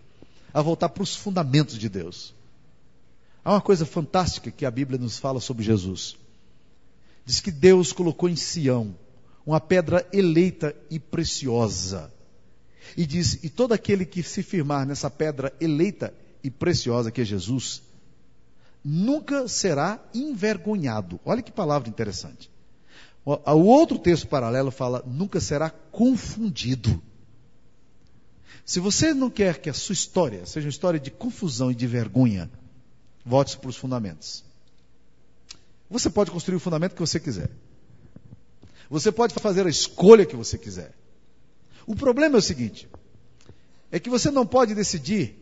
a 0.52 0.60
voltar 0.60 0.90
para 0.90 1.02
os 1.02 1.16
fundamentos 1.16 1.78
de 1.78 1.88
Deus. 1.88 2.34
Há 3.42 3.52
uma 3.52 3.62
coisa 3.62 3.86
fantástica 3.86 4.50
que 4.50 4.66
a 4.66 4.70
Bíblia 4.70 4.98
nos 4.98 5.18
fala 5.18 5.40
sobre 5.40 5.64
Jesus. 5.64 6.14
Diz 7.24 7.40
que 7.40 7.50
Deus 7.50 7.90
colocou 7.90 8.28
em 8.28 8.36
Sião 8.36 8.94
uma 9.46 9.60
pedra 9.60 10.06
eleita 10.12 10.76
e 10.90 10.98
preciosa. 10.98 12.12
E 12.96 13.06
diz: 13.06 13.42
E 13.42 13.48
todo 13.48 13.72
aquele 13.72 14.04
que 14.04 14.22
se 14.22 14.42
firmar 14.42 14.86
nessa 14.86 15.10
pedra 15.10 15.54
eleita 15.60 16.12
e 16.42 16.50
preciosa, 16.50 17.10
que 17.10 17.20
é 17.20 17.24
Jesus, 17.24 17.82
nunca 18.84 19.48
será 19.48 19.98
envergonhado. 20.14 21.18
Olha 21.24 21.42
que 21.42 21.50
palavra 21.50 21.88
interessante. 21.88 22.50
O 23.24 23.64
outro 23.64 23.98
texto 23.98 24.28
paralelo 24.28 24.70
fala: 24.70 25.02
nunca 25.06 25.40
será 25.40 25.70
confundido. 25.70 27.02
Se 28.64 28.80
você 28.80 29.14
não 29.14 29.30
quer 29.30 29.60
que 29.60 29.70
a 29.70 29.74
sua 29.74 29.92
história 29.92 30.44
seja 30.44 30.66
uma 30.66 30.70
história 30.70 30.98
de 30.98 31.10
confusão 31.10 31.70
e 31.70 31.74
de 31.74 31.86
vergonha, 31.86 32.50
volte 33.24 33.56
para 33.58 33.70
os 33.70 33.76
fundamentos. 33.76 34.44
Você 35.88 36.10
pode 36.10 36.30
construir 36.30 36.56
o 36.56 36.60
fundamento 36.60 36.94
que 36.94 37.00
você 37.00 37.20
quiser. 37.20 37.50
Você 38.90 39.10
pode 39.10 39.34
fazer 39.34 39.66
a 39.66 39.70
escolha 39.70 40.26
que 40.26 40.36
você 40.36 40.58
quiser. 40.58 40.92
O 41.86 41.94
problema 41.94 42.36
é 42.36 42.38
o 42.38 42.42
seguinte: 42.42 42.88
é 43.90 43.98
que 43.98 44.10
você 44.10 44.30
não 44.30 44.46
pode 44.46 44.74
decidir 44.74 45.34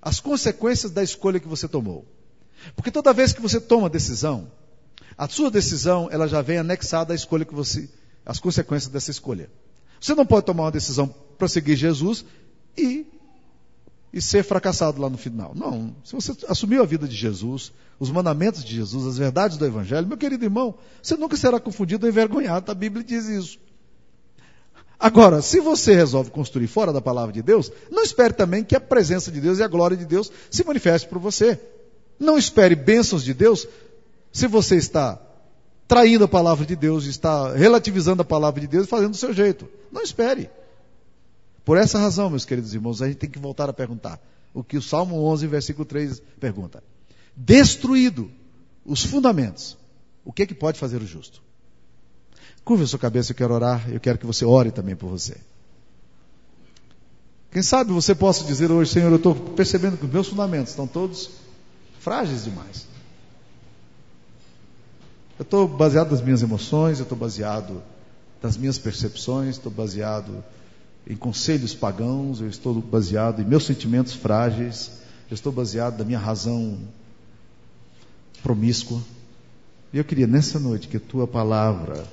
as 0.00 0.20
consequências 0.20 0.92
da 0.92 1.02
escolha 1.02 1.40
que 1.40 1.48
você 1.48 1.68
tomou. 1.68 2.06
Porque 2.76 2.90
toda 2.90 3.12
vez 3.12 3.32
que 3.32 3.40
você 3.40 3.60
toma 3.60 3.90
decisão, 3.90 4.50
a 5.16 5.28
sua 5.28 5.50
decisão 5.50 6.08
ela 6.10 6.28
já 6.28 6.40
vem 6.40 6.58
anexada 6.58 7.12
à 7.12 7.16
escolha 7.16 7.44
que 7.44 7.54
você, 7.54 7.88
as 8.24 8.38
consequências 8.38 8.92
dessa 8.92 9.10
escolha. 9.10 9.50
Você 10.00 10.14
não 10.14 10.24
pode 10.24 10.46
tomar 10.46 10.64
uma 10.64 10.70
decisão 10.70 11.14
para 11.36 11.48
seguir 11.48 11.76
Jesus 11.76 12.24
e 12.76 13.06
e 14.12 14.20
ser 14.20 14.42
fracassado 14.42 15.00
lá 15.00 15.08
no 15.08 15.16
final. 15.16 15.52
Não. 15.54 15.94
Se 16.04 16.14
você 16.14 16.32
assumiu 16.48 16.82
a 16.82 16.86
vida 16.86 17.06
de 17.06 17.14
Jesus, 17.14 17.72
os 17.98 18.10
mandamentos 18.10 18.64
de 18.64 18.74
Jesus, 18.74 19.06
as 19.06 19.16
verdades 19.16 19.56
do 19.56 19.64
Evangelho, 19.64 20.06
meu 20.06 20.16
querido 20.16 20.44
irmão, 20.44 20.74
você 21.00 21.16
nunca 21.16 21.36
será 21.36 21.60
confundido 21.60 22.06
ou 22.06 22.10
envergonhado. 22.10 22.70
A 22.70 22.74
Bíblia 22.74 23.04
diz 23.04 23.26
isso. 23.26 23.58
Agora, 25.00 25.40
se 25.40 25.60
você 25.60 25.94
resolve 25.94 26.30
construir 26.30 26.66
fora 26.66 26.92
da 26.92 27.00
palavra 27.00 27.32
de 27.32 27.40
Deus, 27.40 27.72
não 27.90 28.02
espere 28.02 28.34
também 28.34 28.62
que 28.62 28.76
a 28.76 28.80
presença 28.80 29.32
de 29.32 29.40
Deus 29.40 29.58
e 29.58 29.62
a 29.62 29.68
glória 29.68 29.96
de 29.96 30.04
Deus 30.04 30.30
se 30.50 30.62
manifeste 30.62 31.08
por 31.08 31.18
você. 31.18 31.58
Não 32.18 32.36
espere 32.36 32.74
bênçãos 32.74 33.24
de 33.24 33.32
Deus 33.32 33.66
se 34.30 34.46
você 34.46 34.76
está 34.76 35.18
traindo 35.88 36.24
a 36.24 36.28
palavra 36.28 36.66
de 36.66 36.76
Deus, 36.76 37.06
está 37.06 37.54
relativizando 37.54 38.20
a 38.20 38.26
palavra 38.26 38.60
de 38.60 38.66
Deus 38.66 38.84
e 38.84 38.88
fazendo 38.88 39.12
do 39.12 39.16
seu 39.16 39.32
jeito. 39.32 39.66
Não 39.90 40.02
espere. 40.02 40.50
Por 41.64 41.78
essa 41.78 41.98
razão, 41.98 42.28
meus 42.28 42.44
queridos 42.44 42.74
irmãos, 42.74 43.00
a 43.00 43.06
gente 43.06 43.16
tem 43.16 43.30
que 43.30 43.38
voltar 43.38 43.70
a 43.70 43.72
perguntar 43.72 44.20
o 44.52 44.62
que 44.62 44.76
o 44.76 44.82
Salmo 44.82 45.16
11, 45.24 45.46
versículo 45.46 45.86
3 45.86 46.20
pergunta. 46.38 46.84
Destruído 47.34 48.30
os 48.84 49.02
fundamentos, 49.02 49.78
o 50.26 50.32
que 50.32 50.42
é 50.42 50.46
que 50.46 50.54
pode 50.54 50.78
fazer 50.78 51.00
o 51.00 51.06
justo? 51.06 51.42
Curva 52.64 52.84
a 52.84 52.86
sua 52.86 52.98
cabeça, 52.98 53.32
eu 53.32 53.36
quero 53.36 53.54
orar, 53.54 53.90
eu 53.90 54.00
quero 54.00 54.18
que 54.18 54.26
você 54.26 54.44
ore 54.44 54.70
também 54.70 54.94
por 54.94 55.08
você. 55.08 55.36
Quem 57.50 57.62
sabe 57.62 57.92
você 57.92 58.14
possa 58.14 58.44
dizer 58.44 58.70
hoje, 58.70 58.92
Senhor, 58.92 59.10
eu 59.10 59.16
estou 59.16 59.34
percebendo 59.34 59.96
que 59.96 60.04
os 60.04 60.12
meus 60.12 60.28
fundamentos 60.28 60.70
estão 60.70 60.86
todos 60.86 61.30
frágeis 61.98 62.44
demais. 62.44 62.86
Eu 65.38 65.42
estou 65.42 65.66
baseado 65.66 66.12
nas 66.12 66.20
minhas 66.20 66.42
emoções, 66.42 66.98
eu 66.98 67.02
estou 67.02 67.18
baseado 67.18 67.82
nas 68.42 68.56
minhas 68.56 68.78
percepções, 68.78 69.56
estou 69.56 69.72
baseado 69.72 70.44
em 71.06 71.16
conselhos 71.16 71.74
pagãos, 71.74 72.40
eu 72.40 72.48
estou 72.48 72.74
baseado 72.74 73.42
em 73.42 73.44
meus 73.44 73.64
sentimentos 73.64 74.12
frágeis, 74.12 74.92
eu 75.30 75.34
estou 75.34 75.50
baseado 75.50 75.98
na 75.98 76.04
minha 76.04 76.18
razão 76.18 76.78
promíscua. 78.42 79.00
E 79.92 79.98
eu 79.98 80.04
queria 80.04 80.26
nessa 80.26 80.58
noite 80.58 80.88
que 80.88 80.98
a 80.98 81.00
tua 81.00 81.26
palavra, 81.26 82.04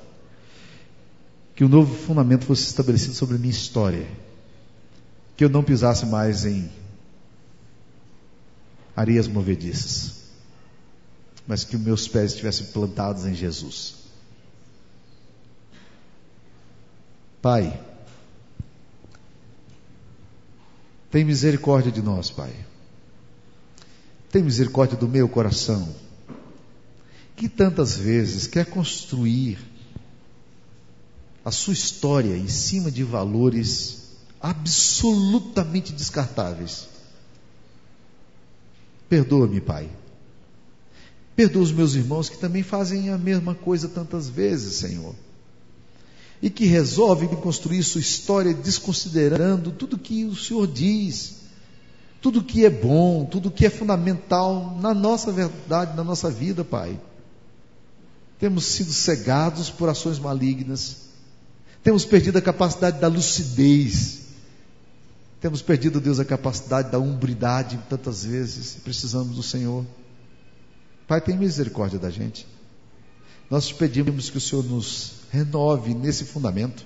que 1.57 1.65
um 1.65 1.67
novo 1.67 1.91
fundamento 1.95 2.45
fosse 2.45 2.67
estabelecido 2.67 3.15
sobre 3.15 3.35
a 3.35 3.39
minha 3.39 3.51
história. 3.51 4.07
que 5.35 5.43
eu 5.43 5.49
não 5.49 5.63
pisasse 5.63 6.05
mais 6.05 6.45
em 6.45 6.71
areias 8.95 9.27
movediças, 9.27 10.23
mas 11.47 11.63
que 11.63 11.75
os 11.75 11.81
meus 11.81 12.07
pés 12.07 12.31
estivessem 12.31 12.67
plantados 12.67 13.25
em 13.25 13.35
Jesus. 13.35 13.95
Pai, 17.39 17.79
tem 21.11 21.23
misericórdia 21.23 21.91
de 21.91 22.01
nós, 22.01 22.31
Pai. 22.31 22.53
Tem 24.31 24.41
misericórdia 24.43 24.97
do 24.97 25.07
meu 25.07 25.29
coração, 25.29 25.95
que 27.35 27.47
tantas 27.47 27.95
vezes 27.95 28.47
quer 28.47 28.65
construir 28.65 29.76
a 31.47 31.51
sua 31.51 31.71
história 31.71 32.36
em 32.36 32.49
cima 32.49 32.91
de 32.91 33.05
valores 33.05 34.17
absolutamente 34.41 35.93
descartáveis. 35.93 36.89
Perdoa-me, 39.07 39.62
Pai. 39.62 39.89
Perdoa 41.38 41.63
os 41.63 41.71
meus 41.71 41.95
irmãos 41.95 42.27
que 42.27 42.38
também 42.38 42.63
fazem 42.63 43.12
a 43.12 43.17
mesma 43.17 43.55
coisa 43.55 43.88
tantas 43.88 44.27
vezes, 44.27 44.75
Senhor. 44.75 45.15
E 46.41 46.49
que 46.49 46.65
resolvem 46.65 47.29
construir 47.29 47.81
sua 47.81 48.01
história 48.01 48.53
desconsiderando 48.53 49.71
tudo 49.71 49.97
que 49.97 50.25
o 50.25 50.36
Senhor 50.36 50.67
diz, 50.67 51.36
tudo 52.21 52.43
que 52.43 52.65
é 52.65 52.69
bom, 52.69 53.23
tudo 53.23 53.49
que 53.49 53.65
é 53.65 53.69
fundamental 53.69 54.77
na 54.81 54.93
nossa 54.93 55.31
verdade, 55.31 55.95
na 55.95 56.03
nossa 56.03 56.29
vida, 56.29 56.65
Pai. 56.65 56.99
Temos 58.38 58.65
sido 58.65 58.91
cegados 58.91 59.69
por 59.69 59.88
ações 59.88 60.19
malignas, 60.19 61.06
temos 61.88 62.04
perdido 62.04 62.38
a 62.38 62.41
capacidade 62.41 63.00
da 63.00 63.08
lucidez, 63.08 64.23
temos 65.39 65.62
perdido, 65.62 66.02
Deus, 66.02 66.19
a 66.19 66.26
capacidade 66.26 66.91
da 66.91 67.00
umbridade 67.00 67.80
tantas 67.89 68.26
vezes, 68.26 68.76
precisamos 68.84 69.38
do 69.38 69.41
Senhor. 69.41 69.86
Pai, 71.08 71.21
tem 71.21 71.38
misericórdia 71.38 71.97
da 71.97 72.10
gente. 72.10 72.45
Nós 73.50 73.67
te 73.67 73.73
pedimos 73.73 74.30
que 74.30 74.38
o 74.38 74.41
Senhor 74.41 74.65
nos 74.65 75.13
renove 75.32 75.93
nesse 75.93 76.26
fundamento 76.26 76.86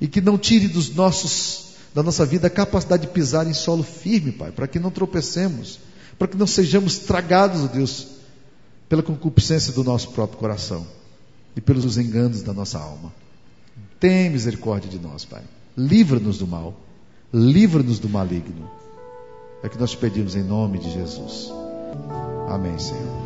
e 0.00 0.08
que 0.08 0.22
não 0.22 0.38
tire 0.38 0.68
dos 0.68 0.94
nossos 0.94 1.74
da 1.94 2.02
nossa 2.02 2.24
vida 2.24 2.46
a 2.46 2.50
capacidade 2.50 3.02
de 3.02 3.12
pisar 3.12 3.46
em 3.46 3.52
solo 3.52 3.82
firme, 3.82 4.32
Pai, 4.32 4.50
para 4.50 4.66
que 4.66 4.78
não 4.78 4.90
tropecemos, 4.90 5.78
para 6.18 6.26
que 6.26 6.38
não 6.38 6.46
sejamos 6.46 7.00
tragados, 7.00 7.68
Deus, 7.68 8.06
pela 8.88 9.02
concupiscência 9.02 9.74
do 9.74 9.84
nosso 9.84 10.08
próprio 10.12 10.38
coração 10.38 10.86
e 11.54 11.60
pelos 11.60 11.98
enganos 11.98 12.40
da 12.40 12.54
nossa 12.54 12.78
alma. 12.78 13.25
Tem 13.98 14.30
misericórdia 14.30 14.90
de 14.90 14.98
nós, 14.98 15.24
Pai. 15.24 15.42
Livra-nos 15.76 16.38
do 16.38 16.46
mal. 16.46 16.74
Livra-nos 17.32 17.98
do 17.98 18.08
maligno. 18.08 18.70
É 19.62 19.68
que 19.68 19.78
nós 19.78 19.94
pedimos 19.94 20.36
em 20.36 20.42
nome 20.42 20.78
de 20.78 20.90
Jesus. 20.90 21.50
Amém, 22.48 22.78
Senhor. 22.78 23.25